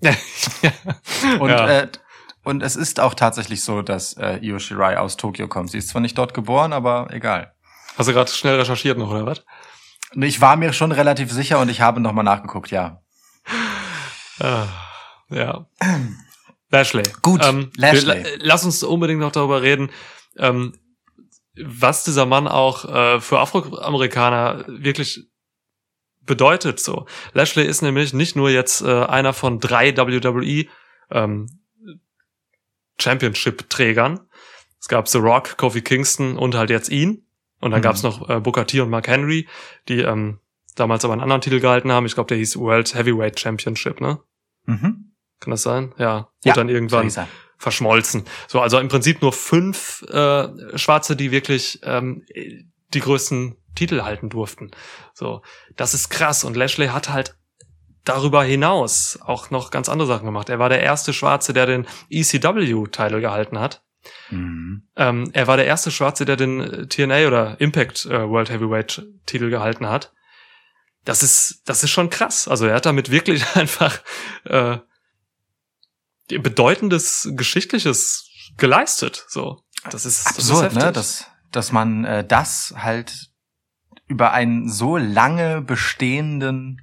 [0.00, 0.12] ja.
[1.38, 1.68] Und, Ja.
[1.68, 1.88] äh,
[2.44, 5.70] und es ist auch tatsächlich so, dass äh, Io Shirai aus Tokio kommt.
[5.70, 7.54] Sie ist zwar nicht dort geboren, aber egal.
[7.96, 9.44] Hast du gerade schnell recherchiert noch, oder was?
[10.14, 13.00] Ich war mir schon relativ sicher und ich habe nochmal nachgeguckt, ja.
[14.40, 14.66] Ah,
[15.30, 15.66] ja.
[16.70, 17.04] Lashley.
[17.22, 18.24] Gut, ähm, Lashley.
[18.38, 19.90] Lass uns unbedingt noch darüber reden,
[20.36, 20.74] ähm,
[21.54, 25.28] was dieser Mann auch äh, für Afroamerikaner wirklich
[26.22, 26.80] bedeutet.
[26.80, 30.66] So, Lashley ist nämlich nicht nur jetzt äh, einer von drei WWE
[31.10, 31.61] ähm,
[33.00, 34.20] Championship-Trägern.
[34.80, 37.26] Es gab The Rock, Kofi Kingston und halt jetzt ihn.
[37.60, 37.84] Und dann Mhm.
[37.84, 39.48] gab's noch äh, Booker T und Mark Henry,
[39.88, 40.40] die ähm,
[40.74, 42.06] damals aber einen anderen Titel gehalten haben.
[42.06, 44.18] Ich glaube, der hieß World Heavyweight Championship, ne?
[44.64, 45.12] Mhm.
[45.40, 45.94] Kann das sein?
[45.98, 46.16] Ja.
[46.16, 47.28] Wurde Ja, dann irgendwann er.
[47.58, 48.24] verschmolzen.
[48.48, 52.24] So, also im Prinzip nur fünf äh, Schwarze, die wirklich ähm,
[52.94, 54.70] die größten Titel halten durften.
[55.14, 55.42] So,
[55.76, 56.42] das ist krass.
[56.44, 57.36] Und Lashley hat halt
[58.04, 60.48] darüber hinaus auch noch ganz andere Sachen gemacht.
[60.48, 63.82] Er war der erste Schwarze, der den ECW-Titel gehalten hat.
[64.30, 64.88] Mhm.
[64.96, 69.06] Ähm, er war der erste Schwarze, der den äh, TNA oder Impact äh, World Heavyweight
[69.26, 70.12] Titel gehalten hat.
[71.04, 72.48] Das ist, das ist schon krass.
[72.48, 74.00] Also er hat damit wirklich einfach
[74.44, 74.78] äh,
[76.28, 79.24] bedeutendes geschichtliches geleistet.
[79.28, 80.92] So, das ist das ist Absurd, ne?
[80.92, 83.30] Dass, dass man äh, das halt
[84.06, 86.82] über einen so lange bestehenden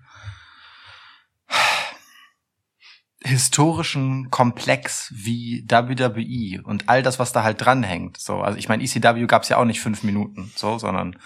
[3.21, 8.17] historischen Komplex wie WWE und all das, was da halt dranhängt.
[8.17, 11.19] So, also ich meine, ECW gab's ja auch nicht fünf Minuten, so, sondern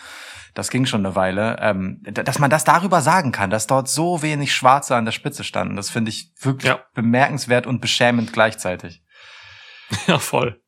[0.55, 1.57] das ging schon eine Weile.
[1.61, 5.43] Ähm, dass man das darüber sagen kann, dass dort so wenig Schwarze an der Spitze
[5.43, 6.83] standen, das finde ich wirklich Ja.
[6.95, 9.03] bemerkenswert und beschämend gleichzeitig.
[10.07, 10.59] Ja, voll.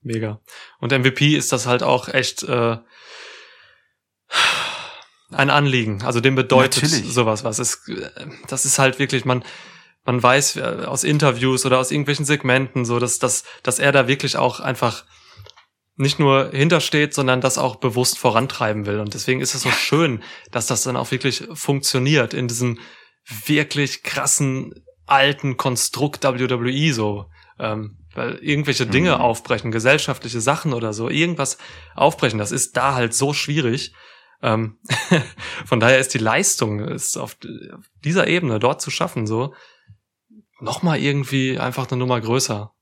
[0.00, 0.40] Mega.
[0.78, 2.78] Und MVP ist das halt auch echt äh,
[5.32, 6.02] ein Anliegen.
[6.02, 7.12] Also dem bedeutet Natürlich.
[7.12, 7.58] sowas was.
[7.58, 9.44] Es, äh, das ist halt wirklich, man,
[10.04, 14.08] man weiß äh, aus Interviews oder aus irgendwelchen Segmenten so, dass, dass, dass er da
[14.08, 15.04] wirklich auch einfach
[15.96, 19.00] nicht nur hintersteht, sondern das auch bewusst vorantreiben will.
[19.00, 22.78] Und deswegen ist es so schön, dass das dann auch wirklich funktioniert in diesem
[23.46, 24.74] wirklich krassen
[25.06, 27.26] alten Konstrukt WWE so.
[27.58, 29.20] Ähm, weil irgendwelche Dinge Mhm.
[29.20, 31.58] aufbrechen, gesellschaftliche Sachen oder so, irgendwas
[31.94, 33.92] aufbrechen, das ist da halt so schwierig.
[34.42, 34.78] Ähm,
[35.66, 37.36] von daher ist die Leistung, ist auf
[38.04, 39.54] dieser Ebene dort zu schaffen, so
[40.60, 42.72] nochmal irgendwie einfach eine Nummer größer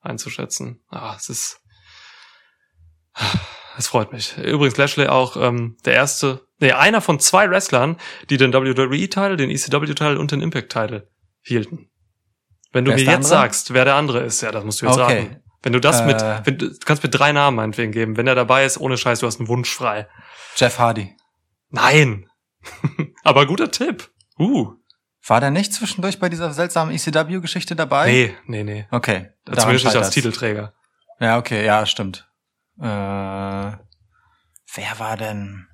[0.00, 0.80] einzuschätzen.
[0.90, 1.60] Ah, es ist,
[3.76, 4.36] es freut mich.
[4.38, 7.96] Übrigens Lashley auch ähm, der erste, nee, einer von zwei Wrestlern,
[8.30, 11.08] die den WWE-Teil, den ECW-Teil und den Impact-Teil
[11.42, 11.90] hielten.
[12.72, 13.28] Wenn du Wer mir jetzt andere?
[13.30, 15.18] sagst, wer der andere ist, ja, das musst du jetzt Okay.
[15.20, 15.42] raten.
[15.62, 16.40] Wenn du das mit, Äh.
[16.44, 18.16] wenn du, du kannst mir drei Namen meinetwegen geben.
[18.16, 20.08] Wenn er dabei ist, ohne Scheiß, du hast einen Wunsch frei.
[20.56, 21.16] Jeff Hardy.
[21.70, 22.28] Nein.
[23.24, 24.10] Aber guter Tipp.
[24.38, 24.74] Uh.
[25.28, 28.10] War der nicht zwischendurch bei dieser seltsamen ECW-Geschichte dabei?
[28.10, 28.86] Nee, nee, nee.
[28.90, 29.30] Okay.
[29.44, 30.10] Zumindest nicht als scheitert's.
[30.10, 30.72] Titelträger.
[31.20, 32.30] Ja, okay, ja, stimmt.
[32.78, 33.78] Äh, wer
[34.98, 35.66] war denn?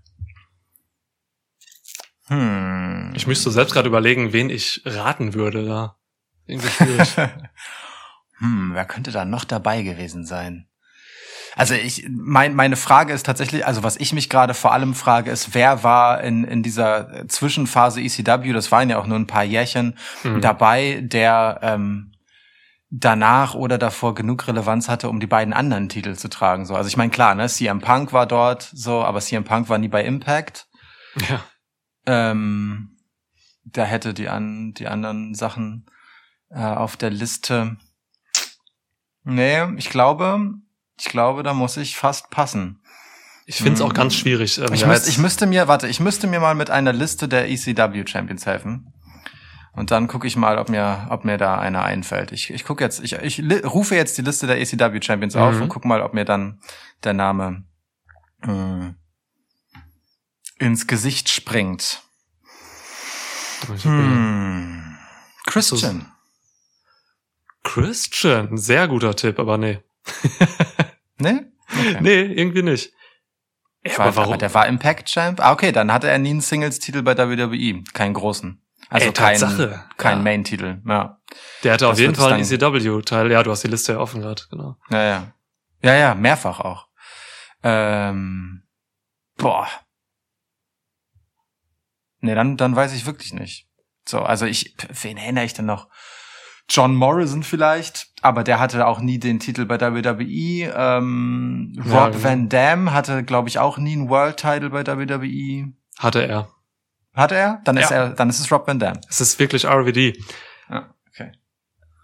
[2.26, 3.12] Hm.
[3.14, 5.98] Ich müsste selbst gerade überlegen, wen ich raten würde da.
[6.46, 7.16] Irgendwie schwierig.
[8.38, 10.68] hm, wer könnte da noch dabei gewesen sein?
[11.56, 15.30] Also ich, mein, meine Frage ist tatsächlich, also was ich mich gerade vor allem frage,
[15.30, 19.44] ist, wer war in, in dieser Zwischenphase ECW, das waren ja auch nur ein paar
[19.44, 20.40] Jährchen, Hm.
[20.40, 22.10] dabei, der, ähm,
[22.96, 26.64] danach oder davor genug Relevanz hatte, um die beiden anderen Titel zu tragen.
[26.64, 29.78] So, also ich meine klar, ne, CM Punk war dort, so, aber CM Punk war
[29.78, 30.68] nie bei Impact.
[31.28, 31.40] Ja.
[32.06, 32.96] Ähm,
[33.64, 35.86] da hätte die an die anderen Sachen
[36.50, 37.76] äh, auf der Liste.
[39.24, 40.54] Nee, ich glaube,
[40.98, 42.80] ich glaube, da muss ich fast passen.
[43.46, 44.58] Ich finde es auch ganz schwierig.
[44.58, 47.28] ähm, Ich, ja, müsst, ich müsste mir, warte, ich müsste mir mal mit einer Liste
[47.28, 48.92] der ECW Champions helfen.
[49.74, 52.30] Und dann gucke ich mal, ob mir, ob mir da einer einfällt.
[52.32, 55.62] Ich, ich gucke jetzt, ich, ich rufe jetzt die Liste der ECW Champions auf Mhm.
[55.62, 56.60] und guck mal, ob mir dann
[57.02, 57.64] der Name
[58.42, 58.92] äh,
[60.64, 62.02] ins Gesicht springt.
[63.82, 64.96] Hm.
[65.46, 66.12] Christian.
[67.62, 69.80] Christian, sehr guter Tipp, aber nee.
[71.24, 71.52] Ne?
[71.70, 71.98] Okay.
[72.00, 72.92] Nee, irgendwie nicht.
[73.84, 74.28] Ja, War, aber warum?
[74.34, 75.40] aber der war Impact Champ.
[75.40, 77.82] Ah, okay, dann hatte er nie einen Singles-Titel bei WWE.
[77.92, 78.60] Keinen großen.
[78.90, 79.84] Also Ey, kein, Tatsache.
[79.96, 80.22] kein Ja.
[80.22, 80.80] Main-Titel.
[80.86, 81.20] Ja.
[81.62, 83.30] Der hatte auf Das jeden wird es Fall einen ECW-Teil.
[83.30, 84.76] Ja, du hast die Liste ja offen gerade, genau.
[84.90, 85.32] Ja, ja.
[85.82, 86.88] Ja, ja, mehrfach auch.
[87.62, 88.62] Ähm,
[89.36, 89.68] boah.
[92.20, 93.68] Nee, dann, dann weiß ich wirklich nicht.
[94.06, 95.88] So, also ich, wen erinnere ich denn noch?
[96.68, 100.72] John Morrison vielleicht, aber der hatte auch nie den Titel bei WWE.
[100.74, 102.24] Ähm, Rob Ja, genau.
[102.24, 105.72] Van Dam hatte, glaube ich, auch nie einen World Title bei WWE.
[105.98, 106.48] Hatte er.
[107.12, 107.60] Hatte er?
[107.64, 107.96] Dann ist Ja.
[107.96, 108.98] er, dann ist es Rob Van Dam.
[109.08, 110.18] Es ist wirklich RVD.
[110.70, 111.32] Ja, okay.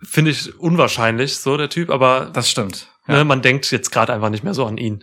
[0.03, 2.89] Finde ich unwahrscheinlich, so der Typ, aber Das stimmt.
[3.07, 5.03] ne, man denkt jetzt gerade einfach nicht mehr so an ihn.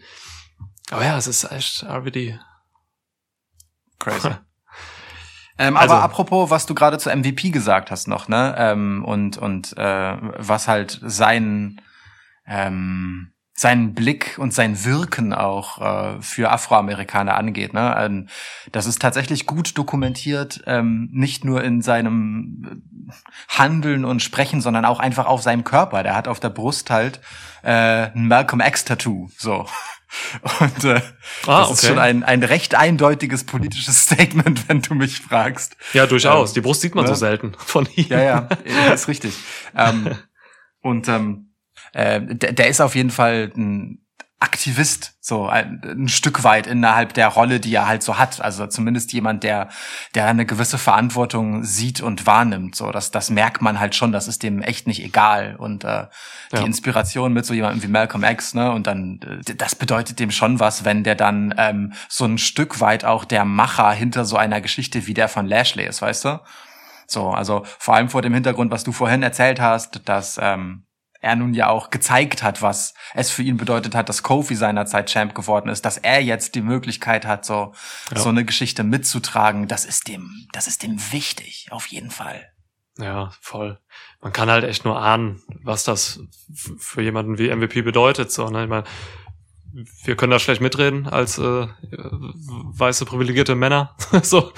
[0.91, 2.39] Aber ja, es ist echt RVD.
[3.99, 4.29] Crazy.
[5.59, 8.55] Ähm, Also- aber apropos, was du gerade zu MVP gesagt hast noch, ne?
[8.57, 11.81] Ähm, und und äh, was halt sein
[12.45, 17.73] ähm, seinen Blick und sein Wirken auch äh, für Afroamerikaner angeht.
[17.73, 17.95] Ne?
[17.97, 18.27] Ähm,
[18.71, 23.13] das ist tatsächlich gut dokumentiert, ähm, nicht nur in seinem äh,
[23.49, 26.03] Handeln und Sprechen, sondern auch einfach auf seinem Körper.
[26.03, 27.19] Der hat auf der Brust halt
[27.63, 29.29] äh, ein Malcolm X-Tattoo.
[29.35, 29.65] So.
[30.59, 31.01] Und äh,
[31.45, 31.87] Ah, das ist okay.
[31.87, 35.75] schon ein, ein recht eindeutiges politisches Statement, wenn du mich fragst.
[35.93, 36.51] Ja, durchaus.
[36.51, 37.09] Ähm, Die Brust sieht man ne?
[37.09, 38.07] so selten von ihm.
[38.09, 38.39] Ja, ja,
[38.93, 39.33] ist richtig.
[39.75, 40.15] Ähm,
[40.81, 41.53] und ähm,
[41.93, 44.05] äh, der, der ist auf jeden Fall ein
[44.39, 48.39] Aktivist, so ein, ein Stück weit innerhalb der Rolle, die er halt so hat.
[48.39, 49.69] Also zumindest jemand, der,
[50.13, 52.75] der eine gewisse Verantwortung sieht und wahrnimmt.
[52.75, 54.11] So, das, das merkt man halt schon.
[54.11, 55.55] Das ist dem echt nicht egal.
[55.57, 56.05] Und äh,
[56.51, 56.65] die Ja.
[56.65, 58.71] Inspiration mit so jemandem wie Malcolm X, ne?
[58.71, 62.79] Und dann, äh, das bedeutet dem schon was, wenn der dann ähm, so ein Stück
[62.79, 66.39] weit auch der Macher hinter so einer Geschichte wie der von Lashley ist, weißt du?
[67.07, 70.83] So, also vor allem vor dem Hintergrund, was du vorhin erzählt hast, dass ähm,
[71.21, 75.09] er nun ja auch gezeigt hat, was es für ihn bedeutet hat, dass Kofi seinerzeit
[75.09, 77.73] Champ geworden ist, dass er jetzt die Möglichkeit hat, so
[78.11, 78.19] Ja.
[78.19, 82.47] so eine Geschichte mitzutragen, das ist dem, das ist dem wichtig, auf jeden Fall.
[82.99, 83.79] Ja, voll.
[84.21, 86.19] Man kann halt echt nur ahnen, was das
[86.79, 88.31] für jemanden wie MVP bedeutet.
[88.31, 88.63] So, ne?
[88.63, 88.85] Ich meine,
[90.03, 94.51] wir können da schlecht mitreden als äh, weiße privilegierte Männer, so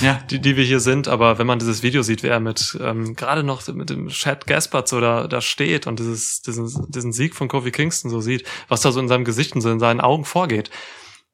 [0.00, 0.14] Ja.
[0.30, 1.08] die, die wir hier sind.
[1.08, 4.46] Aber wenn man dieses Video sieht, wie er mit ähm, gerade noch mit dem Chad
[4.46, 8.46] Gaspard so da, da steht und dieses, diesen, diesen Sieg von Kofi Kingston so sieht,
[8.68, 10.70] was da so in seinem Gesicht und so in seinen Augen vorgeht.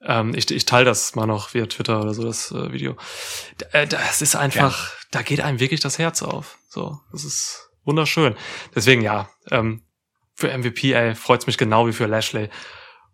[0.02, 2.96] Ähm, ich, ich teile das mal noch via Twitter oder so, das äh, Video.
[3.60, 6.58] D äh, das ist einfach, da geht einem wirklich das Herz auf.
[6.68, 8.34] So, das ist wunderschön.
[8.74, 9.82] Deswegen ja, ähm,
[10.34, 12.48] für MVP, ey, freut's mich genau wie für Lashley.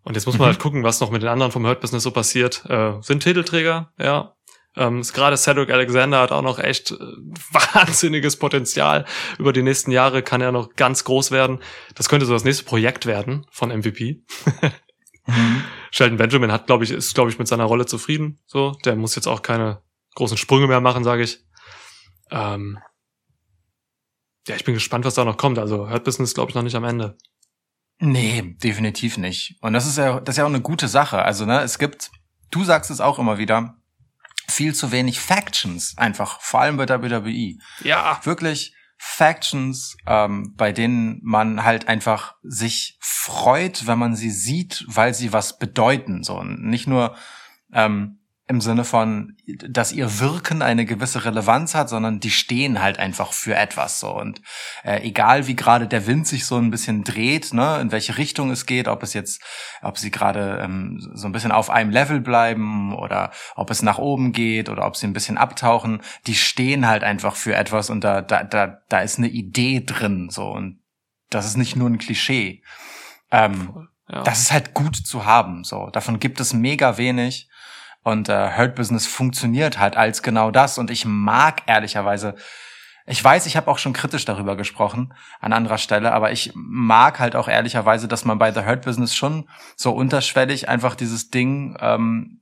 [0.07, 0.51] Und jetzt muss man Mhm.
[0.51, 2.63] halt gucken, was noch mit den anderen vom Hurt Business so passiert.
[2.69, 4.33] Äh, sind Titelträger, ja.
[4.77, 6.95] Ähm, gerade Cedric Alexander hat auch noch echt äh,
[7.51, 9.03] wahnsinniges Potenzial.
[9.37, 11.59] Über die nächsten Jahre kann er noch ganz groß werden.
[11.95, 14.23] Das könnte so das nächste Projekt werden von MVP.
[15.25, 15.63] Mhm.
[15.91, 18.39] Sheldon Benjamin hat, glaube ich, ist, glaube ich, mit seiner Rolle zufrieden.
[18.45, 19.81] So, der muss jetzt auch keine
[20.15, 21.39] großen Sprünge mehr machen, sage ich.
[22.31, 22.77] Ähm,
[24.47, 25.59] ja, ich bin gespannt, was da noch kommt.
[25.59, 27.17] Also Hurt Business, glaube ich, noch nicht am Ende.
[27.99, 29.55] Nee, definitiv nicht.
[29.61, 31.21] Und das ist ja, das ist ja auch eine gute Sache.
[31.23, 32.11] Also, ne, es gibt,
[32.51, 33.75] du sagst es auch immer wieder,
[34.47, 37.57] viel zu wenig Factions einfach, vor allem bei WWE.
[37.83, 44.83] Ja, Wirklich Factions, ähm, bei denen man halt einfach sich freut, wenn man sie sieht,
[44.87, 46.23] weil sie was bedeuten.
[46.23, 47.15] So und nicht nur
[47.73, 48.19] ähm,
[48.49, 53.33] im Sinne von, dass ihr Wirken eine gewisse Relevanz hat, sondern die stehen halt einfach
[53.33, 54.09] für etwas so.
[54.09, 54.41] Und
[54.85, 58.49] äh, egal wie gerade der Wind sich so ein bisschen dreht, ne, in welche Richtung
[58.49, 59.43] es geht, ob es jetzt,
[59.81, 63.97] ob sie gerade ähm, so ein bisschen auf einem Level bleiben oder ob es nach
[63.97, 68.01] oben geht oder ob sie ein bisschen abtauchen, die stehen halt einfach für etwas und
[68.05, 70.79] da, da, da, da ist eine Idee drin so und
[71.29, 72.63] das ist nicht nur ein Klischee.
[73.29, 74.23] Ähm, ja.
[74.23, 75.65] das ist halt gut zu haben.
[75.65, 77.49] So, davon gibt es mega wenig.
[78.03, 80.77] Und äh, Hurt Business funktioniert halt als genau das.
[80.77, 82.35] Und ich mag ehrlicherweise
[83.09, 87.19] Ich weiß, ich habe auch schon kritisch darüber gesprochen an anderer Stelle, aber ich mag
[87.19, 91.77] halt auch ehrlicherweise, dass man bei The Hurt Business schon so unterschwellig einfach dieses Ding
[91.79, 92.41] ähm,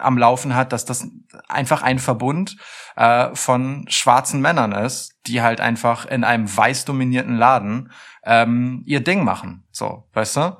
[0.00, 1.08] am Laufen hat, dass das
[1.48, 2.56] einfach ein Verbund
[2.94, 7.90] äh, von schwarzen Männern ist, die halt einfach in einem weiß dominierten Laden
[8.24, 9.64] ähm, ihr Ding machen.
[9.72, 10.56] So, weißt du?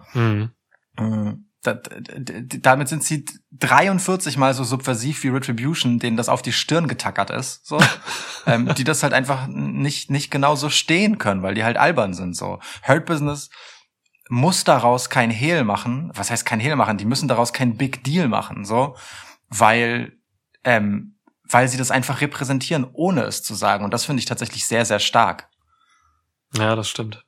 [0.99, 1.46] Mhm.
[1.67, 7.31] Damit sind sie 43 mal so subversiv wie Retribution, denen das auf die Stirn getackert
[7.31, 7.79] ist, so,
[8.47, 12.15] ähm, die das halt einfach nicht nicht genau so stehen können, weil die halt albern
[12.15, 12.61] sind, so.
[12.87, 13.51] Hurt Business
[14.29, 16.11] muss daraus kein Hehl machen.
[16.15, 16.99] Was heißt kein Hehl machen?
[16.99, 18.97] Die müssen daraus kein Big Deal machen, so,
[19.49, 20.13] weil
[20.65, 23.85] ähm, weil sie das einfach repräsentieren, ohne es zu sagen.
[23.85, 25.49] Und das finde ich tatsächlich sehr sehr stark.
[26.57, 27.26] Ja, das stimmt.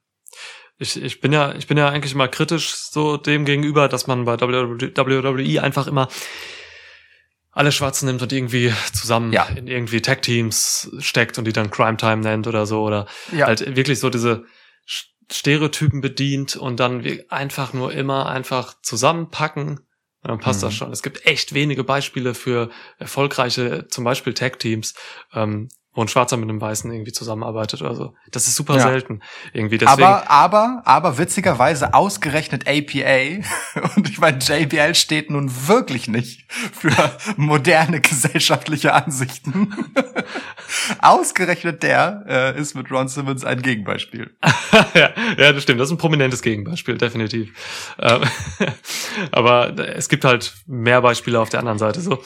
[0.79, 4.25] Ich, ich bin ja, ich bin ja eigentlich immer kritisch so dem gegenüber, dass man
[4.25, 6.09] bei WWE einfach immer
[7.51, 9.45] alle Schwarzen nimmt und irgendwie zusammen Ja.
[9.57, 13.47] in irgendwie Tag-Teams steckt und die dann Crime Time nennt oder so oder Ja.
[13.47, 14.45] halt wirklich so diese
[15.31, 20.67] Stereotypen bedient und dann einfach nur immer einfach zusammenpacken und dann passt Mhm.
[20.67, 20.93] das schon.
[20.93, 24.95] Es gibt echt wenige Beispiele für erfolgreiche, zum Beispiel Tag-Teams,
[25.35, 25.69] ähm,
[25.99, 28.15] wo ein Schwarzer mit einem Weißen irgendwie zusammenarbeitet oder so.
[28.31, 28.83] Das ist super Ja.
[28.83, 29.21] selten
[29.53, 29.79] irgendwie.
[29.79, 33.43] Deswegen, Aber, aber, aber witzigerweise ausgerechnet APA
[33.97, 36.93] und ich meine, JBL steht nun wirklich nicht für
[37.37, 39.75] moderne gesellschaftliche Ansichten.
[41.01, 44.31] ausgerechnet der äh, ist mit Ron Simmons ein Gegenbeispiel.
[44.95, 45.81] ja, ja, das stimmt.
[45.81, 47.51] Das ist ein prominentes Gegenbeispiel, definitiv.
[47.99, 48.23] Ähm,
[49.33, 52.23] aber es gibt halt mehr Beispiele auf der anderen Seite so.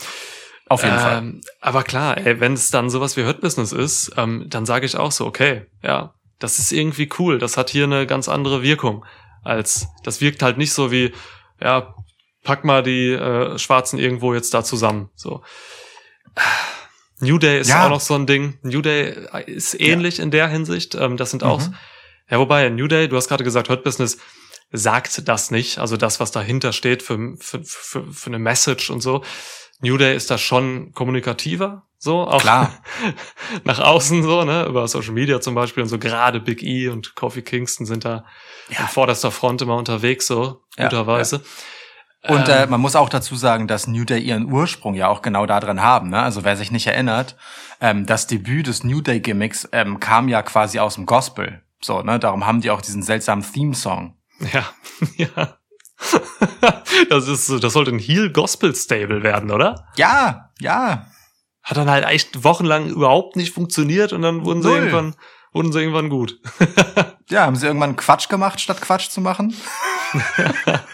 [0.72, 1.18] Auf jeden Fall.
[1.18, 4.86] Ähm, aber klar, ey, wenn es dann sowas wie Hurt Business ist, ähm, dann sage
[4.86, 7.38] ich auch so, okay, ja, das ist irgendwie cool.
[7.38, 9.04] Das hat hier eine ganz andere Wirkung
[9.44, 11.12] als das wirkt halt nicht so wie,
[11.60, 11.94] ja,
[12.44, 15.10] pack mal die äh, Schwarzen irgendwo jetzt da zusammen.
[15.16, 15.42] So.
[17.20, 17.84] New Day ist Ja.
[17.86, 18.58] auch noch so ein Ding.
[18.62, 19.14] New Day
[19.46, 20.94] ist ähnlich in der Hinsicht.
[20.94, 21.74] Ähm, das sind auch, Mhm.
[22.30, 24.18] ja, wobei New Day, du hast gerade gesagt, Hurt Business
[24.72, 25.78] sagt das nicht.
[25.78, 29.22] Also das, was dahinter steht für, für, für, für eine Message und so.
[29.82, 32.72] New Day ist da schon kommunikativer, so auch Klar.
[33.64, 35.98] nach außen so, ne, über Social Media zum Beispiel und so.
[35.98, 38.24] Gerade Big E und Kofi Kingston sind da
[38.76, 41.42] an vorderster Front immer unterwegs, so Ja, guterweise.
[42.28, 45.22] Und Ähm, äh, man muss auch dazu sagen, dass New Day ihren Ursprung ja auch
[45.22, 46.10] genau da drin haben.
[46.10, 46.22] Ne?
[46.22, 47.36] Also wer sich nicht erinnert,
[47.80, 51.62] ähm, das Debüt des New Day Gimmicks ähm, kam ja quasi aus dem Gospel.
[51.80, 52.20] So, ne?
[52.20, 54.16] Darum haben die auch diesen seltsamen Theme-Song.
[54.52, 54.66] Ja,
[55.16, 55.58] ja.
[57.08, 59.86] Das ist, so- das sollte ein Heel-Gospel-Stable werden, oder?
[59.96, 61.06] Ja, ja.
[61.62, 64.78] Hat dann halt echt wochenlang überhaupt nicht funktioniert und dann wurden sie Null.
[64.78, 65.14] irgendwann,
[65.52, 66.38] wurden sie irgendwann gut.
[67.30, 69.54] Ja, haben sie irgendwann Quatsch gemacht, statt Quatsch zu machen?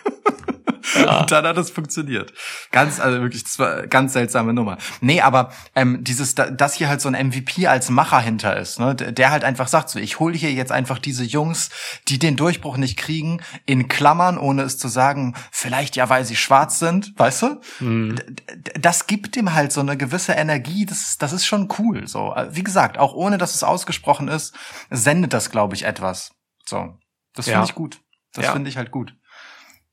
[0.97, 2.33] Und dann hat es funktioniert.
[2.73, 4.79] Ganz, also wirklich, das war ganz seltsame Nummer.
[5.01, 8.79] Nee, aber ähm, dieses, da- dass hier halt so ein MVP als Macher hinter ist,
[8.79, 11.71] ne, der halt einfach sagt, so, ich hole hier jetzt einfach diese Jungs,
[12.09, 16.37] die den Durchbruch nicht kriegen, in Klammern, ohne es zu sagen, vielleicht ja, weil sie
[16.37, 17.61] schwarz sind, weißt du?
[17.79, 18.17] Hm.
[18.17, 22.07] D- Das gibt ihm halt so eine gewisse Energie, das, das ist schon cool.
[22.07, 24.55] So, Äh, wie gesagt, auch ohne dass es ausgesprochen ist,
[24.91, 26.33] sendet das, glaube ich, etwas.
[26.67, 26.99] So,
[27.35, 27.55] das Ja.
[27.55, 28.01] finde ich gut.
[28.35, 28.53] Das Ja.
[28.53, 29.15] finde ich halt gut.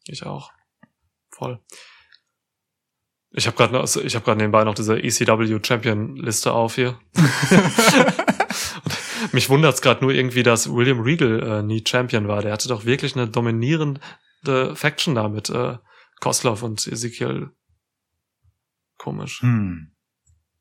[0.08, 0.52] Ich auch.
[1.36, 1.60] Voll.
[3.32, 6.98] Ich habe gerade ich habe gerade nebenbei noch diese ECW Champion Liste auf hier.
[9.34, 12.42] Mich wundert's gerade nur irgendwie, dass William Regal äh, nie Champion war.
[12.42, 14.00] Der hatte doch wirklich eine dominierende
[14.76, 15.78] Faction da mit äh,
[16.22, 17.50] Koslov und Ezekiel.
[18.98, 19.42] Komisch.
[19.42, 19.94] Hm.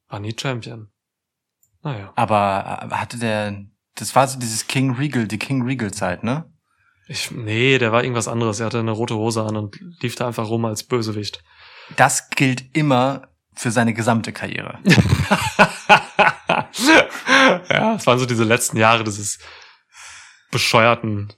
[0.08, 0.90] War nie Champion.
[1.82, 2.12] Naja.
[2.16, 3.64] Aber äh, hatte der,
[3.94, 6.52] das war so dieses King Regal, die King Regal Zeit, ne?
[7.07, 8.61] Ich, nee, der war irgendwas anderes.
[8.61, 11.42] Er hatte eine rote Hose an und lief da einfach rum als Bösewicht.
[11.96, 14.78] Das gilt immer für seine gesamte Karriere.
[17.68, 19.38] ja, es waren so diese letzten Jahre dieses
[20.50, 21.32] bescheuerten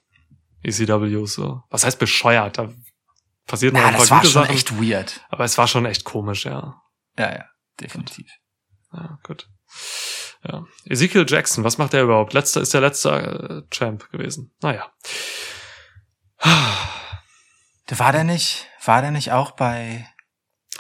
[0.63, 1.35] ECWs.
[1.35, 1.63] So.
[1.71, 2.59] Was heißt bescheuert?
[2.59, 2.73] Da
[3.47, 4.55] passiert noch Na, ein paar das war gute schon Sachen.
[4.55, 5.21] echt weird.
[5.29, 6.81] Aber es war schon echt komisch, ja.
[7.19, 7.45] Ja, ja,
[7.81, 8.31] definitiv.
[8.93, 9.49] Ja, gut.
[10.45, 10.65] Ja.
[10.85, 12.33] Ezekiel Jackson, was macht der überhaupt?
[12.33, 14.55] Letzter ist der letzte äh, Champ gewesen.
[14.61, 14.91] Naja.
[17.91, 20.07] Der war der nicht, war der nicht auch bei,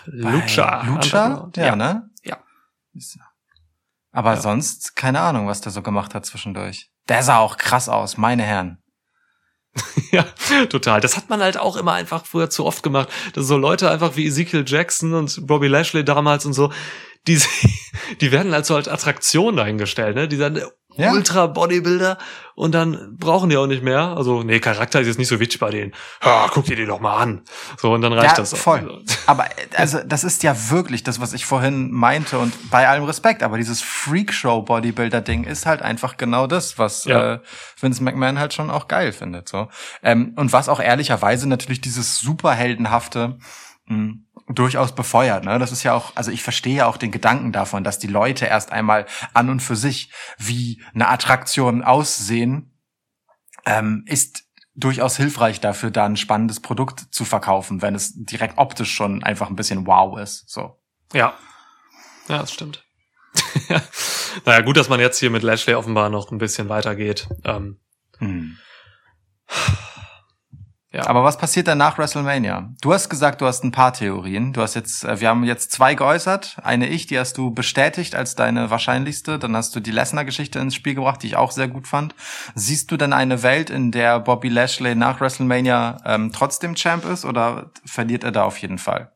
[0.06, 0.82] bei Lucha.
[0.82, 1.24] Lucha?
[1.26, 1.56] Underground.
[1.56, 2.08] Ja, ne?
[2.24, 2.38] Ja.
[4.12, 4.40] Aber Ja.
[4.40, 6.90] sonst keine Ahnung, was der so gemacht hat zwischendurch.
[7.08, 8.82] Der sah auch krass aus, meine Herren.
[10.12, 10.22] Ja,
[10.70, 11.00] total.
[11.00, 13.08] Das hat man halt auch immer einfach früher zu oft gemacht.
[13.34, 16.72] Dass so Leute einfach wie Ezekiel Jackson und Bobby Lashley damals und so,
[17.26, 17.42] die,
[18.20, 20.28] die werden halt so als Attraktion dahingestellt, ne?
[20.28, 20.62] Die dann
[20.96, 21.12] Ja.
[21.12, 22.18] Ultra-Bodybuilder
[22.54, 24.16] und dann brauchen die auch nicht mehr.
[24.16, 25.92] Also, nee, Charakter ist jetzt nicht so wichtig bei denen.
[26.24, 27.42] Ja, guck dir die doch mal an.
[27.78, 28.58] So, und dann reicht Ja, das auch.
[28.58, 29.02] voll.
[29.26, 33.04] Aber äh, also das ist ja wirklich das, was ich vorhin meinte und bei allem
[33.04, 37.34] Respekt, aber dieses Freakshow-Bodybuilder-Ding ist halt einfach genau das, was Ja.
[37.34, 37.38] äh,
[37.80, 39.48] Vince McMahon halt schon auch geil findet.
[39.48, 39.68] So.
[40.02, 43.38] Ähm, und was auch ehrlicherweise natürlich dieses superheldenhafte
[43.86, 44.14] mh,
[44.48, 45.44] durchaus befeuert.
[45.44, 45.58] Ne?
[45.58, 48.46] Das ist ja auch, also ich verstehe ja auch den Gedanken davon, dass die Leute
[48.46, 52.78] erst einmal an und für sich wie eine Attraktion aussehen,
[53.64, 54.44] ähm, ist
[54.74, 59.48] durchaus hilfreich dafür, da ein spannendes Produkt zu verkaufen, wenn es direkt optisch schon einfach
[59.48, 60.48] ein bisschen wow ist.
[60.48, 60.78] So.
[61.12, 61.34] Ja.
[62.28, 62.84] Ja, das stimmt.
[64.44, 67.28] naja, gut, dass man jetzt hier mit Lashley offenbar noch ein bisschen weitergeht.
[67.44, 67.80] Ähm,
[68.18, 68.58] Hm.
[70.96, 71.06] Ja.
[71.06, 72.72] Aber was passiert dann nach WrestleMania?
[72.80, 74.54] Du hast gesagt, du hast ein paar Theorien.
[74.54, 76.56] Du hast jetzt, äh, wir haben jetzt zwei geäußert.
[76.62, 79.38] Eine ich, die hast du bestätigt als deine wahrscheinlichste.
[79.38, 82.14] Dann hast du die Lesnar-Geschichte ins Spiel gebracht, die ich auch sehr gut fand.
[82.54, 87.26] Siehst du denn eine Welt, in der Bobby Lashley nach WrestleMania ähm, trotzdem Champ ist
[87.26, 89.12] oder verliert er da auf jeden Fall?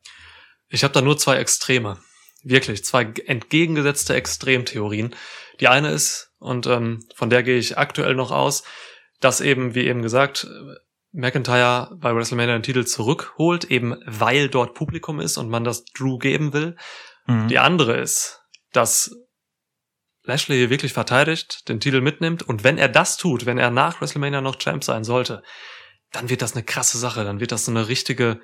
[0.69, 1.97] Ich habe da nur zwei Extreme.
[2.43, 5.15] Wirklich, zwei entgegengesetzte Extremtheorien.
[5.59, 8.63] Die eine ist, und ähm, von der gehe ich aktuell noch aus,
[9.19, 10.47] dass eben, wie eben gesagt,
[11.11, 16.17] McIntyre bei WrestleMania den Titel zurückholt, eben weil dort Publikum ist und man das Drew
[16.17, 16.77] geben will.
[17.27, 17.47] Mhm.
[17.47, 18.41] Die andere ist,
[18.71, 19.15] dass
[20.23, 23.99] Lashley hier wirklich verteidigt, den Titel mitnimmt und wenn er das tut, wenn er nach
[23.99, 25.43] WrestleMania noch Champ sein sollte,
[26.11, 28.39] dann wird das eine krasse Sache, dann wird das so eine richtige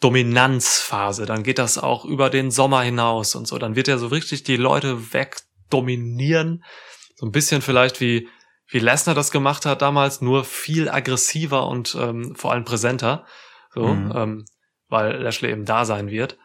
[0.00, 4.08] Dominanzphase, dann geht das auch über den Sommer hinaus und so, dann wird er so
[4.08, 6.64] richtig die Leute wegdominieren,
[7.16, 8.28] so ein bisschen vielleicht wie
[8.70, 13.26] wie Lesnar das gemacht hat damals, nur viel aggressiver und ähm, vor allem präsenter,
[13.74, 14.12] so, Mhm.
[14.14, 14.44] ähm,
[14.88, 16.38] weil Lashley eben da sein wird.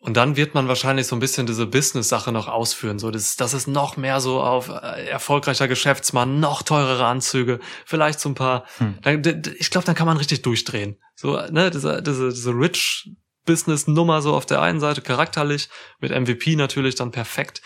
[0.00, 2.98] Und dann wird man wahrscheinlich so ein bisschen diese Business-Sache noch ausführen.
[2.98, 8.20] So, das, das ist noch mehr so auf äh, erfolgreicher Geschäftsmann, noch teurere Anzüge, vielleicht
[8.20, 8.66] so ein paar.
[8.78, 8.98] Hm.
[9.02, 11.00] Dann, ich glaube, dann kann man richtig durchdrehen.
[11.16, 13.10] So, ne, diese, diese, diese rich
[13.46, 15.68] Business-Nummer so auf der einen Seite charakterlich,
[15.98, 17.62] mit MVP natürlich dann perfekt.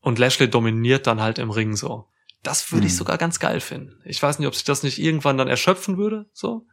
[0.00, 2.08] Und Lashley dominiert dann halt im Ring so.
[2.44, 2.98] Das würde ich Hm.
[2.98, 4.00] sogar ganz geil finden.
[4.04, 6.66] Ich weiß nicht, ob sich das nicht irgendwann dann erschöpfen würde, so.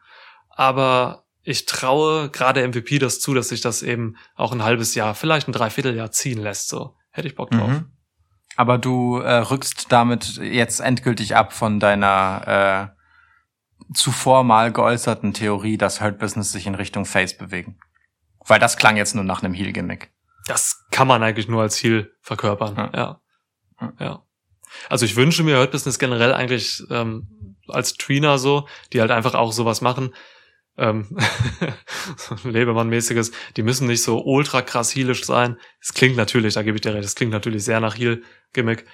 [0.49, 5.15] Aber ich traue gerade MVP das zu, dass sich das eben auch ein halbes Jahr,
[5.15, 6.95] vielleicht ein Dreivierteljahr ziehen lässt, so.
[7.09, 7.67] Hätte ich Bock drauf.
[7.69, 7.91] Mhm.
[8.57, 15.77] Aber du äh, rückst damit jetzt endgültig ab von deiner äh, zuvor mal geäußerten Theorie,
[15.77, 17.79] dass Hurt Business sich in Richtung Face bewegen.
[18.45, 20.11] Weil das klang jetzt nur nach einem Heel-Gimmick.
[20.47, 23.21] Das kann man eigentlich nur als Heal verkörpern, Ja.
[23.79, 23.93] ja.
[23.99, 24.23] Ja.
[24.89, 29.33] Also ich wünsche mir Hurt Business generell eigentlich ähm, als Trina so, die halt einfach
[29.33, 30.13] auch sowas machen.
[30.77, 31.17] Ähm,
[32.43, 35.57] Lebemann-mäßiges, die müssen nicht so ultra krass heelisch sein.
[35.79, 38.85] Es klingt natürlich, da gebe ich dir recht, es klingt natürlich sehr nach Heal-Gimmick.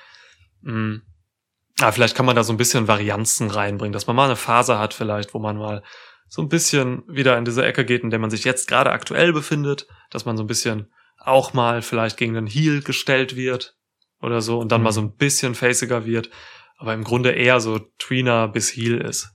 [0.62, 0.98] Mm.
[1.80, 4.80] Aber vielleicht kann man da so ein bisschen Varianzen reinbringen, dass man mal eine Phase
[4.80, 5.84] hat vielleicht, wo man mal
[6.28, 9.32] so ein bisschen wieder in diese Ecke geht, in der man sich jetzt gerade aktuell
[9.32, 13.77] befindet, dass man so ein bisschen auch mal vielleicht gegen den Heel gestellt wird
[14.22, 14.86] oder so und dann Mhm.
[14.86, 16.30] mal so ein bisschen faciger wird,
[16.78, 19.32] aber im Grunde eher so Tweener bis Heel ist.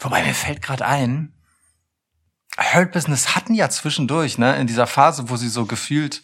[0.00, 1.32] Wobei mir fällt gerade ein,
[2.58, 6.22] Hurt Business hatten ja zwischendurch, ne, in dieser Phase, wo sie so gefühlt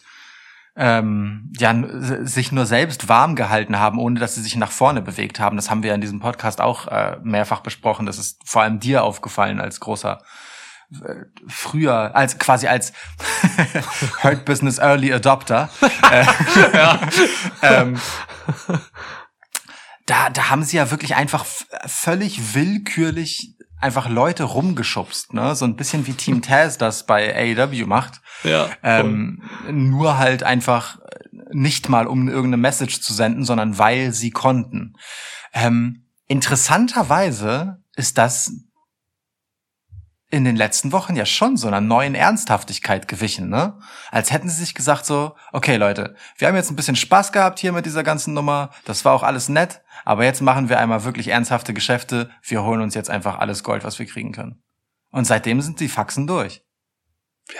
[0.75, 1.71] ähm, ja,
[2.25, 5.55] sich nur selbst warm gehalten haben, ohne dass sie sich nach vorne bewegt haben.
[5.55, 8.07] Das haben wir in diesem Podcast auch äh, mehrfach besprochen.
[8.07, 10.23] Das ist vor allem dir aufgefallen als großer
[11.47, 12.93] früher, als quasi als
[14.23, 15.69] Hurt Business Early Adopter.
[16.11, 16.25] äh,
[17.61, 17.99] ähm,
[20.05, 21.45] da, da haben sie ja wirklich einfach
[21.85, 25.55] völlig willkürlich einfach Leute rumgeschubst, ne?
[25.55, 28.21] So ein bisschen wie Team Taz das bei AEW macht.
[28.43, 28.69] Ja.
[28.81, 30.99] Ähm, nur halt einfach
[31.51, 34.95] nicht mal, um irgendeine Message zu senden, sondern weil sie konnten.
[35.53, 38.53] Ähm, interessanterweise ist das
[40.33, 43.77] in den letzten Wochen ja schon so einer neuen Ernsthaftigkeit gewichen, ne?
[44.09, 47.59] Als hätten sie sich gesagt so, okay Leute, wir haben jetzt ein bisschen Spaß gehabt
[47.59, 51.03] hier mit dieser ganzen Nummer, das war auch alles nett, aber jetzt machen wir einmal
[51.03, 54.63] wirklich ernsthafte Geschäfte, wir holen uns jetzt einfach alles Gold, was wir kriegen können.
[55.11, 56.63] Und seitdem sind die Faxen durch.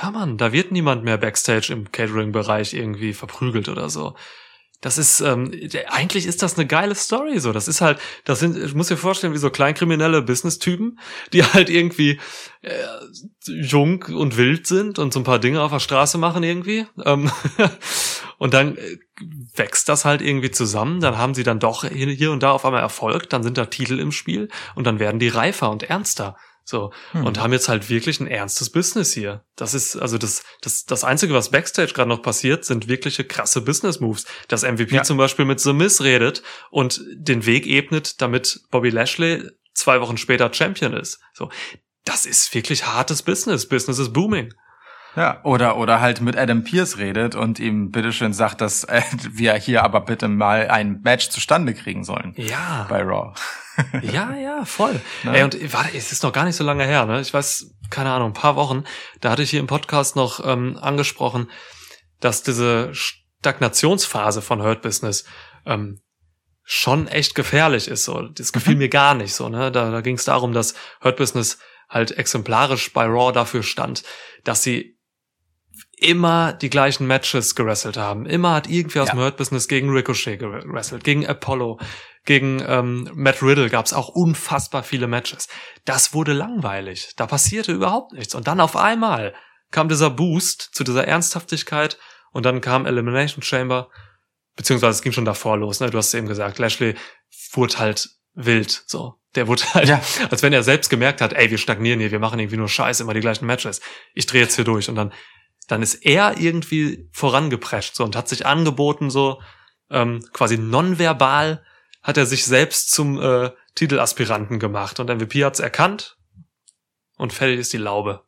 [0.02, 4.16] Ja, Mann, da wird niemand mehr Backstage im Catering-Bereich irgendwie verprügelt oder so.
[4.84, 5.50] Das ist, ähm,
[5.88, 7.54] eigentlich ist das eine geile Story, so.
[7.54, 11.00] Das ist halt, das sind, ich muss dir vorstellen, wie so kleinkriminelle Business-Typen,
[11.32, 12.20] die halt irgendwie
[12.64, 12.74] äh,
[13.46, 16.86] jung und wild sind und so ein paar Dinge auf der Straße machen irgendwie.
[17.06, 17.32] Ähm,
[18.38, 18.98] und dann äh,
[19.56, 22.82] wächst das halt irgendwie zusammen, dann haben sie dann doch hier und da auf einmal
[22.82, 26.36] Erfolg, dann sind da Titel im Spiel und dann werden die reifer und ernster.
[26.66, 26.94] So.
[27.12, 27.26] Hm.
[27.26, 29.44] Und haben jetzt halt wirklich ein ernstes Business hier.
[29.56, 33.62] Das ist, also das, das, das Einzige, was Backstage gerade noch passiert, sind wirkliche krasse
[33.62, 34.26] Business Moves.
[34.48, 35.04] Dass MVP Ja.
[35.04, 36.42] zum Beispiel mit The Miz redet
[36.72, 39.44] und den Weg ebnet, damit Bobby Lashley
[39.74, 41.20] zwei Wochen später Champion ist.
[41.34, 41.50] So.
[42.06, 43.68] Das ist wirklich hartes Business.
[43.68, 44.54] Business is booming.
[45.16, 49.02] Ja, oder, oder halt mit Adam Pierce redet und ihm bitteschön sagt, dass äh,
[49.32, 52.86] wir hier aber bitte mal ein Match zustande kriegen sollen Ja.
[52.90, 53.34] bei Raw.
[54.02, 55.00] Ja, ja, voll.
[55.24, 55.38] Ne?
[55.38, 57.22] Ey, und warte, es ist noch gar nicht so lange her, ne?
[57.22, 58.84] Ich weiß, keine Ahnung, ein paar Wochen,
[59.22, 61.50] da hatte ich hier im Podcast noch ähm, angesprochen,
[62.20, 65.26] dass diese Stagnationsphase von Hurt Business
[65.66, 66.00] ähm,
[66.64, 68.06] schon echt gefährlich ist.
[68.06, 68.22] So.
[68.30, 68.80] Das gefiel Mhm.
[68.80, 69.72] mir gar nicht so, ne?
[69.72, 71.60] Da, da ging es darum, dass Hurt Business
[71.90, 74.04] halt exemplarisch bei Raw dafür stand,
[74.44, 74.98] dass sie
[76.04, 78.26] immer die gleichen Matches gewrestelt haben.
[78.26, 79.16] Immer hat irgendwer aus Ja.
[79.16, 81.80] dem Hurt Business gegen Ricochet gewrestelt, gegen Apollo,
[82.26, 85.48] gegen ähm, Matt Riddle gab es auch unfassbar viele Matches.
[85.86, 87.14] Das wurde langweilig.
[87.18, 88.36] Da passierte überhaupt nichts.
[88.36, 89.34] Und dann auf einmal
[89.72, 91.98] kam dieser Boost zu dieser Ernsthaftigkeit
[92.32, 93.90] und dann kam Elimination Chamber,
[94.56, 95.90] beziehungsweise es ging schon davor los, ne?
[95.90, 96.96] Du hast es eben gesagt, Lashley
[97.54, 99.16] wurde halt wild, so.
[99.36, 100.00] Der wurde halt, Ja.
[100.30, 103.00] als wenn er selbst gemerkt hat, ey, wir stagnieren hier, wir machen irgendwie nur Scheiß,
[103.00, 103.82] immer die gleichen Matches.
[104.14, 105.12] Ich drehe jetzt hier durch und dann,
[105.68, 109.42] dann ist er irgendwie vorangeprescht, so, und hat sich angeboten, so,
[109.90, 111.64] ähm, quasi nonverbal
[112.02, 116.18] hat er sich selbst zum äh, Titelaspiranten gemacht und MVP hat's erkannt
[117.18, 118.24] und fertig ist die Laube.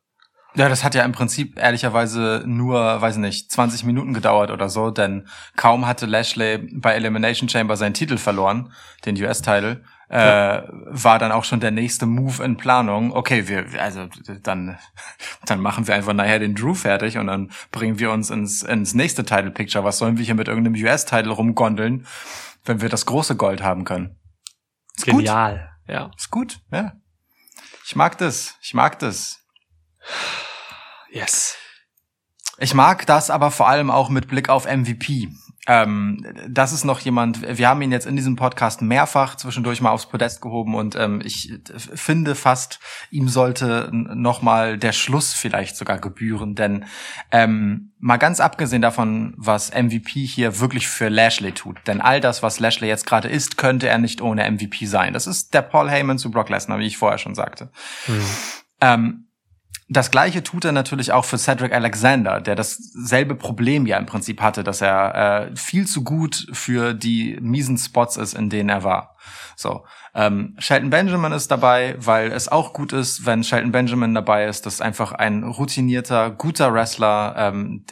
[0.55, 4.89] Ja, das hat ja im Prinzip ehrlicherweise nur, weiß nicht, 20 Minuten gedauert oder so,
[4.89, 5.27] denn
[5.57, 8.71] kaum hatte Lashley bei Elimination Chamber seinen Titel verloren,
[9.05, 13.11] den US-Title, äh, war dann auch schon der nächste Move in Planung.
[13.11, 14.07] Okay, wir, also
[14.43, 14.77] dann,
[15.45, 18.93] dann machen wir einfach nachher den Drew fertig und dann bringen wir uns ins, ins
[18.93, 19.83] nächste Title Picture.
[19.83, 22.05] Was sollen wir hier mit irgendeinem US-Title rumgondeln,
[22.65, 24.19] wenn wir das große Gold haben können?
[24.97, 25.15] Ist gut.
[25.15, 26.11] Genial, ja.
[26.15, 26.93] Ist gut, ja.
[27.85, 28.57] Ich mag das.
[28.61, 29.39] Ich mag das.
[31.11, 31.57] Yes.
[32.57, 35.29] Ich mag das aber vor allem auch mit Blick auf MVP.
[35.67, 39.89] Ähm, das ist noch jemand, wir haben ihn jetzt in diesem Podcast mehrfach zwischendurch mal
[39.89, 41.53] aufs Podest gehoben und ähm, ich
[41.93, 46.85] finde fast, ihm sollte nochmal der Schluss vielleicht sogar gebühren, denn
[47.31, 52.43] ähm, mal ganz abgesehen davon, was MVP hier wirklich für Lashley tut, denn all das,
[52.43, 55.13] was Lashley jetzt gerade ist, könnte er nicht ohne MVP sein.
[55.13, 57.71] Das ist der Paul Heyman zu Brock Lesnar, wie ich vorher schon sagte.
[58.81, 59.24] Ähm,
[59.87, 64.41] das gleiche tut er natürlich auch für Cedric Alexander, der dasselbe Problem ja im Prinzip
[64.41, 68.83] hatte, dass er äh, viel zu gut für die miesen Spots ist, in denen er
[68.83, 69.15] war.
[69.55, 74.45] So, ähm, Shelton Benjamin ist dabei, weil es auch gut ist, wenn Shelton Benjamin dabei
[74.45, 74.65] ist.
[74.65, 77.85] Das ist einfach ein routinierter, guter Wrestler, ähm,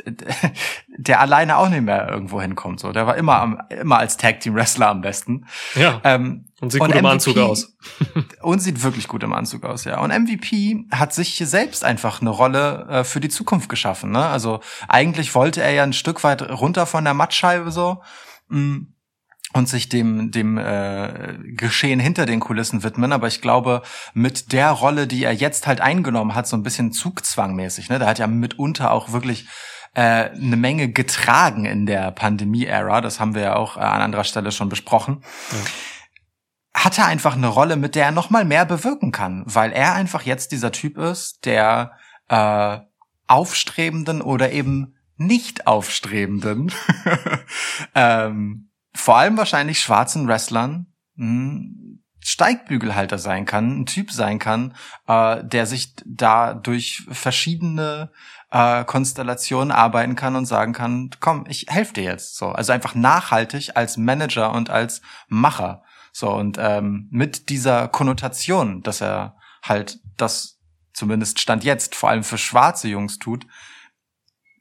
[0.98, 2.80] der alleine auch nicht mehr irgendwo hinkommt.
[2.80, 5.46] So, der war immer am, immer als Tag Team Wrestler am besten.
[5.76, 6.00] Ja.
[6.04, 7.76] Ähm, Und sieht gut im MVP Anzug aus.
[8.42, 10.00] und sieht wirklich gut im Anzug aus, ja.
[10.00, 14.12] Und MVP hat sich hier selbst einfach eine Rolle äh, für die Zukunft geschaffen.
[14.12, 14.26] Ne?
[14.26, 18.02] Also eigentlich wollte er ja ein Stück weit runter von der Mattscheibe so
[18.50, 18.78] mm,
[19.54, 23.14] und sich dem dem äh, Geschehen hinter den Kulissen widmen.
[23.14, 23.82] Aber ich glaube,
[24.14, 27.90] mit der Rolle, die er jetzt halt eingenommen hat, so ein bisschen Zugzwangmäßig.
[27.90, 28.00] Ne?
[28.00, 29.48] Da hat er mitunter auch wirklich
[29.94, 33.02] äh, eine Menge getragen in der Pandemie-Ära.
[33.02, 35.24] Das haben wir ja auch äh, an anderer Stelle schon besprochen
[36.74, 39.94] hat er einfach eine Rolle, mit der er noch mal mehr bewirken kann, weil er
[39.94, 41.94] einfach jetzt dieser Typ ist, der
[42.30, 42.80] äh,
[43.28, 46.72] aufstrebenden oder eben nicht aufstrebenden,
[47.96, 54.76] ähm, vor allem wahrscheinlich schwarzen Wrestlern mh, Steigbügelhalter sein kann, ein Typ sein kann,
[55.08, 58.12] äh, der sich da durch verschiedene
[58.54, 62.38] äh, Konstellationen arbeiten kann und sagen kann, komm, ich helfe dir jetzt.
[62.38, 65.84] So, also einfach nachhaltig als Manager und als Macher.
[66.12, 70.60] So und ähm, mit dieser Konnotation, dass er halt das
[70.94, 73.48] zumindest stand jetzt vor allem für schwarze Jungs tut,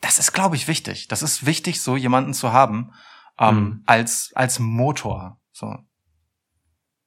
[0.01, 1.09] das ist, glaube ich, wichtig.
[1.09, 2.93] Das ist wichtig, so jemanden zu haben
[3.38, 3.82] ähm, Mhm.
[3.84, 5.38] als als Motor.
[5.53, 5.76] So.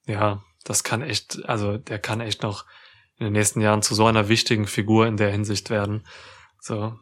[0.05, 2.65] Ja, das kann echt, also der kann echt noch
[3.17, 6.05] in den nächsten Jahren zu so einer wichtigen Figur in der Hinsicht werden.
[6.65, 6.97] So.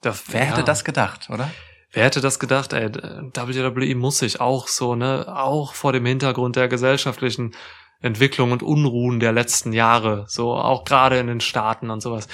[0.00, 0.64] Da, Wer hätte ja.
[0.64, 1.50] das gedacht, oder?
[1.92, 6.56] Wer hätte das gedacht, ey, WWE muss sich auch so, ne, auch vor dem Hintergrund
[6.56, 7.54] der gesellschaftlichen
[8.00, 12.26] Entwicklung und Unruhen der letzten Jahre, so auch gerade in den Staaten und sowas.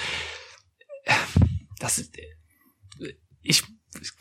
[1.79, 2.09] Das,
[3.41, 3.63] ich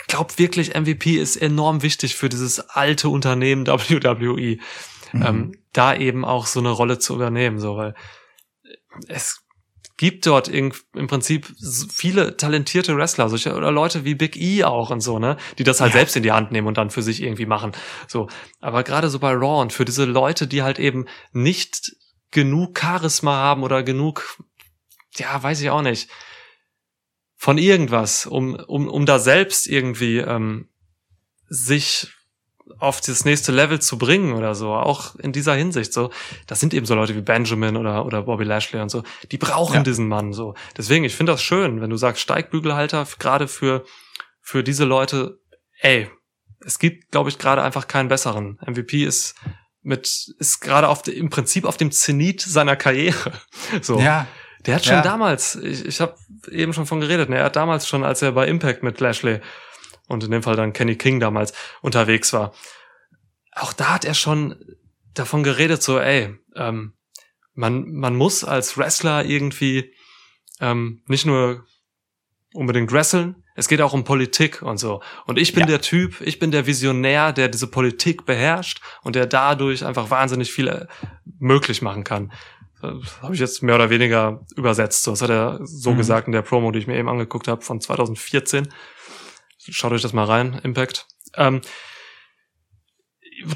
[0.09, 4.59] glaube wirklich, MVP ist enorm wichtig für dieses alte Unternehmen WWE,
[5.13, 5.23] Mhm.
[5.23, 7.95] ähm, da eben auch so eine Rolle zu übernehmen, so, weil
[9.09, 9.42] es
[9.97, 11.47] gibt dort in, im Prinzip
[11.91, 15.81] viele talentierte Wrestler, solche oder Leute wie Big E auch und so, ne, die das
[15.81, 15.99] halt Ja.
[15.99, 17.73] selbst in die Hand nehmen und dann für sich irgendwie machen.
[18.09, 18.29] So,
[18.61, 21.93] aber gerade so bei Raw und für diese Leute, die halt eben nicht
[22.31, 24.39] genug Charisma haben oder genug,
[25.17, 26.09] ja, weiß ich auch nicht,
[27.37, 30.69] von irgendwas, um, um, um da selbst irgendwie ähm,
[31.49, 32.09] sich
[32.79, 36.11] auf das nächste Level zu bringen oder so, auch in dieser Hinsicht so.
[36.47, 39.03] Das sind eben so Leute wie Benjamin oder, oder Bobby Lashley und so.
[39.31, 39.83] Die brauchen Ja.
[39.83, 40.55] diesen Mann so.
[40.77, 43.85] Deswegen, ich finde das schön, wenn du sagst Steigbügelhalter, gerade für,
[44.41, 45.39] für diese Leute,
[45.81, 46.11] ey,
[46.65, 48.59] es gibt, glaube ich, gerade einfach keinen besseren.
[48.67, 49.35] MVP ist
[49.83, 50.07] mit,
[50.39, 53.33] ist gerade auf, im Prinzip auf dem Zenit seiner Karriere.
[53.83, 53.99] So.
[53.99, 54.27] Ja,
[54.65, 55.03] Der hat schon Ja.
[55.03, 56.15] damals, ich, ich habe
[56.51, 59.41] eben schon von geredet, ne, er hat damals schon, als er bei Impact mit Lashley
[60.13, 62.53] und in dem Fall dann Kenny King damals unterwegs war,
[63.55, 64.57] auch da hat er schon
[65.15, 66.95] davon geredet, so, ey, ähm,
[67.55, 69.93] man, man muss als Wrestler irgendwie
[70.61, 71.65] ähm, nicht nur
[72.55, 75.03] unbedingt wresteln, es geht auch um Politik und so.
[75.27, 75.67] Und ich bin Ja.
[75.67, 80.51] der Typ, ich bin der Visionär, der diese Politik beherrscht und der dadurch einfach wahnsinnig
[80.53, 80.87] viel äh,
[81.39, 82.33] möglich machen kann.
[82.81, 85.03] Das habe ich jetzt mehr oder weniger übersetzt.
[85.05, 85.99] So, das hat er so Mhm.
[85.99, 88.69] gesagt in der Promo, die ich mir eben angeguckt habe von 2014.
[89.71, 91.07] Schaut euch das mal rein, Impact.
[91.37, 91.61] Ähm,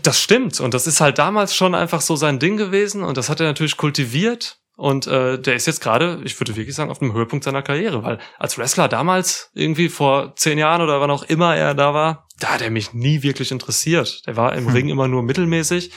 [0.02, 3.28] das stimmt und das ist halt damals schon einfach so sein Ding gewesen und das
[3.28, 6.98] hat er natürlich kultiviert und äh, der ist jetzt gerade, ich würde wirklich sagen, auf
[6.98, 11.22] dem Höhepunkt seiner Karriere, weil als Wrestler damals irgendwie vor zehn Jahren oder wann auch
[11.22, 14.26] immer er da war, da hat er mich nie wirklich interessiert.
[14.26, 14.72] Der war im Hm.
[14.72, 15.92] Ring immer nur mittelmäßig.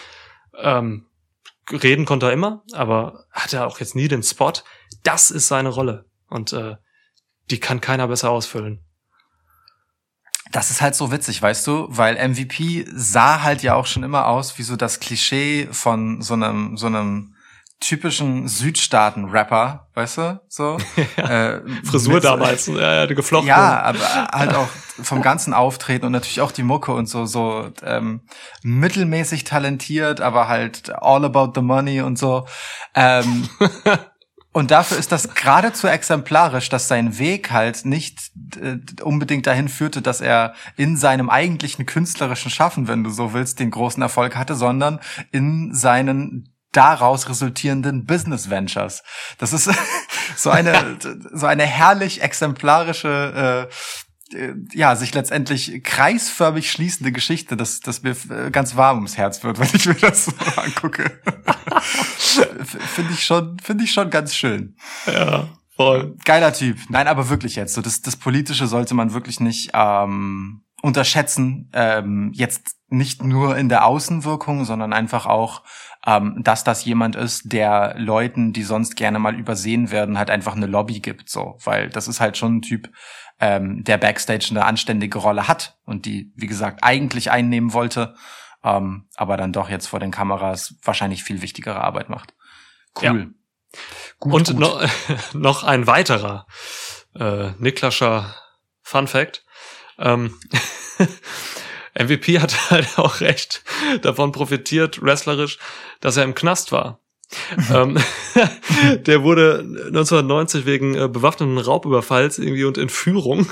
[0.58, 1.08] Ähm,
[1.72, 4.54] reden konnte er immer, aber hat er auch jetzt nie den Spot.
[5.04, 6.76] Das ist seine Rolle und äh,
[7.52, 8.86] die kann keiner besser ausfüllen.
[10.52, 14.28] Das ist halt so witzig, weißt du, weil MVP sah halt ja auch schon immer
[14.28, 17.36] aus wie so das Klischee von so einem so einem
[17.82, 20.78] typischen Südstaaten-Rapper, weißt du, so
[21.16, 23.48] äh, Frisur mit- damals, ja, ja, geflochten.
[23.48, 24.00] Ja, aber
[24.34, 24.68] halt auch
[25.02, 28.22] vom ganzen Auftreten und natürlich auch die Mucke und so so ähm,
[28.64, 32.46] mittelmäßig talentiert, aber halt all about the money und so.
[32.96, 33.48] Ähm,
[34.52, 40.02] und dafür ist das geradezu exemplarisch, dass sein Weg halt nicht äh, unbedingt dahin führte,
[40.02, 44.56] dass er in seinem eigentlichen künstlerischen Schaffen, wenn du so willst, den großen Erfolg hatte,
[44.56, 45.00] sondern
[45.32, 49.04] in seinen daraus resultierenden Business Ventures.
[49.38, 49.70] Das ist
[50.36, 50.98] so eine
[51.34, 53.74] so eine herrlich exemplarische äh,
[54.74, 59.60] ja, sich letztendlich kreisförmig schließende Geschichte, dass, dass mir äh, ganz warm ums Herz wird,
[59.60, 61.20] wenn ich mir das so angucke.
[62.94, 64.76] Finde ich schon, finde ich schon ganz schön.
[65.08, 66.16] ja, voll.
[66.26, 66.78] Geiler Typ.
[66.90, 67.74] Nein, aber wirklich jetzt.
[67.74, 71.70] So, das, das Politische sollte man wirklich nicht ähm, unterschätzen.
[71.74, 75.64] Ähm, jetzt nicht nur in der Außenwirkung, sondern einfach auch,
[76.06, 80.56] ähm, dass das jemand ist, der Leuten, die sonst gerne mal übersehen werden, halt einfach
[80.56, 81.30] eine Lobby gibt.
[81.30, 82.90] So, weil das ist halt schon ein Typ,
[83.40, 88.16] ähm, der Backstage eine anständige Rolle hat und die, wie gesagt, eigentlich einnehmen wollte,
[88.64, 92.34] ähm, aber dann doch jetzt vor den Kameras wahrscheinlich viel wichtigere Arbeit macht.
[93.02, 93.34] Cool.
[94.20, 94.60] Gut, Und gut.
[94.60, 94.88] Noch,
[95.34, 96.48] noch ein weiterer
[97.16, 98.36] äh, Niklascher
[98.82, 99.46] Fun Fact.
[99.98, 100.38] Ähm,
[101.98, 103.64] MVP hat halt auch recht
[104.02, 105.60] davon profitiert, wrestlerisch,
[106.02, 107.00] dass er im Knast war.
[107.74, 107.98] ähm,
[109.06, 113.48] der wurde 1990 wegen äh, bewaffneten Raubüberfalls irgendwie und Entführung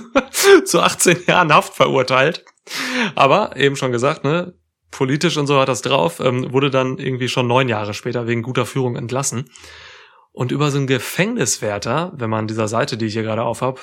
[0.64, 2.44] zu 18 Jahren Haft verurteilt.
[3.14, 4.54] Aber eben schon gesagt, ne,
[4.90, 8.42] politisch und so hat das drauf, ähm, wurde dann irgendwie schon neun Jahre später wegen
[8.42, 9.50] guter Führung entlassen.
[10.32, 13.80] Und über so einen Gefängniswärter, wenn man dieser Seite, die ich hier gerade aufhab,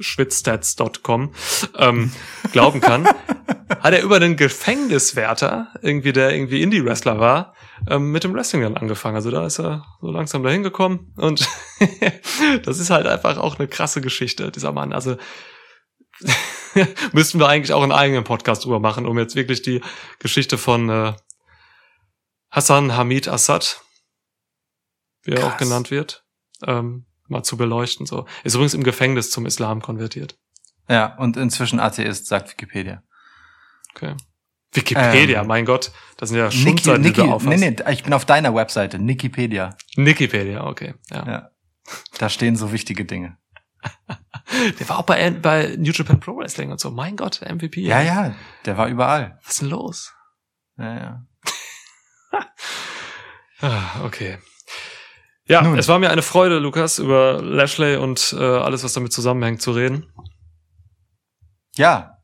[0.00, 1.32] schwitzstats.com,
[1.76, 2.10] ähm,
[2.52, 7.54] glauben kann, hat er über den Gefängniswärter, irgendwie der irgendwie Indie-Wrestler war,
[7.88, 9.16] ähm, mit dem Wrestling dann angefangen.
[9.16, 11.48] Also da ist er so langsam dahin gekommen und
[12.64, 14.92] das ist halt einfach auch eine krasse Geschichte, dieser Mann.
[14.92, 15.16] Also
[17.12, 19.80] müssten wir eigentlich auch einen eigenen Podcast drüber machen, um jetzt wirklich die
[20.18, 21.12] Geschichte von äh,
[22.50, 23.82] Hassan Hamid Assad,
[25.22, 25.58] wie er auch Krass.
[25.58, 26.24] genannt wird,
[26.66, 28.06] ähm, mal zu beleuchten.
[28.06, 30.36] So ist übrigens im Gefängnis zum Islam konvertiert.
[30.88, 33.02] Ja, und inzwischen Atheist, sagt Wikipedia.
[33.94, 34.16] Okay.
[34.72, 37.48] Wikipedia, Ähm, mein Gott, das sind ja Niki, Schundseiten, die Niki, du aufhast.
[37.58, 39.76] nee, nee, ich bin auf deiner Webseite, Wikipedia.
[39.96, 40.94] Wikipedia, okay.
[41.10, 41.26] Ja.
[41.26, 41.50] Ja.
[42.18, 43.36] Da stehen so wichtige Dinge.
[44.78, 46.90] Der war auch bei, bei New Japan Pro Wrestling und so.
[46.90, 47.80] Mein Gott, MVP.
[47.82, 49.38] Ja, ja, der war überall.
[49.44, 50.12] Was ist denn los?
[50.76, 51.26] Ja, ja.
[53.62, 54.38] Ah, okay.
[55.44, 55.78] Ja, Nun.
[55.78, 59.72] es war mir eine Freude, Lukas, über Lashley und äh, alles, was damit zusammenhängt, zu
[59.72, 60.10] reden.
[61.76, 62.18] Ja,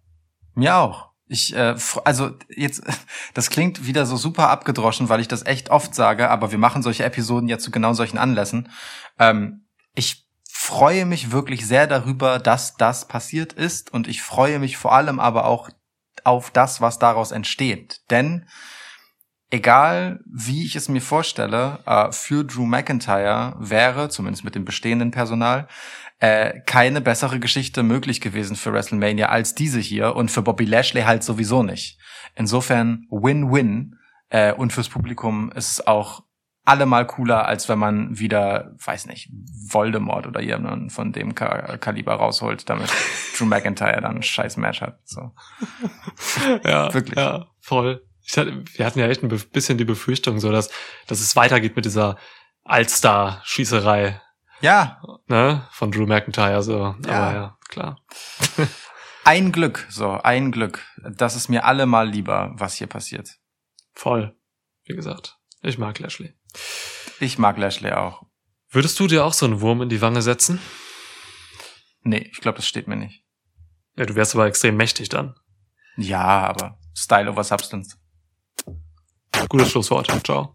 [0.54, 1.05] mir auch.
[1.28, 1.74] Ich, äh,
[2.04, 2.82] also jetzt,
[3.34, 6.82] das klingt wieder so super abgedroschen, weil ich das echt oft sage, aber wir machen
[6.82, 8.70] solche Episoden ja zu genau solchen Anlässen.
[9.18, 14.76] Ähm, ich freue mich wirklich sehr darüber, dass das passiert ist und ich freue mich
[14.76, 15.70] vor allem aber auch
[16.24, 18.00] auf das, was daraus entsteht.
[18.10, 18.46] Denn
[19.50, 25.10] egal wie ich es mir vorstelle, äh, für Drew McIntyre wäre, zumindest mit dem bestehenden
[25.10, 25.68] Personal,
[26.18, 31.02] äh, keine bessere Geschichte möglich gewesen für WrestleMania als diese hier und für Bobby Lashley
[31.02, 31.98] halt sowieso nicht.
[32.34, 33.97] Insofern Win-Win
[34.30, 36.22] äh, und fürs Publikum ist es auch
[36.64, 39.30] allemal cooler, als wenn man wieder, weiß nicht,
[39.68, 42.90] Voldemort oder jemanden von dem Ka Kaliber rausholt, damit
[43.38, 44.98] Drew McIntyre dann ein scheiß Match hat.
[45.05, 45.32] So.
[46.64, 47.16] Ja, Wirklich.
[47.16, 48.05] ja, voll.
[48.22, 50.70] Ich hatte, wir hatten ja echt ein bisschen die Befürchtung, so dass,
[51.06, 52.16] dass es weitergeht mit dieser
[52.64, 54.20] Allstar-Schießerei
[54.60, 56.62] Ja, ne, von Drew McIntyre.
[56.62, 56.82] So.
[56.84, 57.32] Aber Ja.
[57.32, 58.00] ja, klar.
[59.24, 60.84] ein Glück, so, ein Glück.
[61.16, 63.36] Das ist mir allemal lieber, was hier passiert.
[63.94, 64.36] Voll.
[64.84, 66.34] Wie gesagt, ich mag Lashley.
[67.20, 68.22] Ich mag Lashley auch.
[68.70, 70.60] Würdest du dir auch so einen Wurm in die Wange setzen?
[72.02, 73.24] Nee, ich glaube, das steht mir nicht.
[73.96, 75.34] Ja, du wärst aber extrem mächtig dann.
[75.96, 77.96] Ja, aber Style over Substance.
[79.48, 80.08] Gutes Schlusswort.
[80.24, 80.54] Ciao.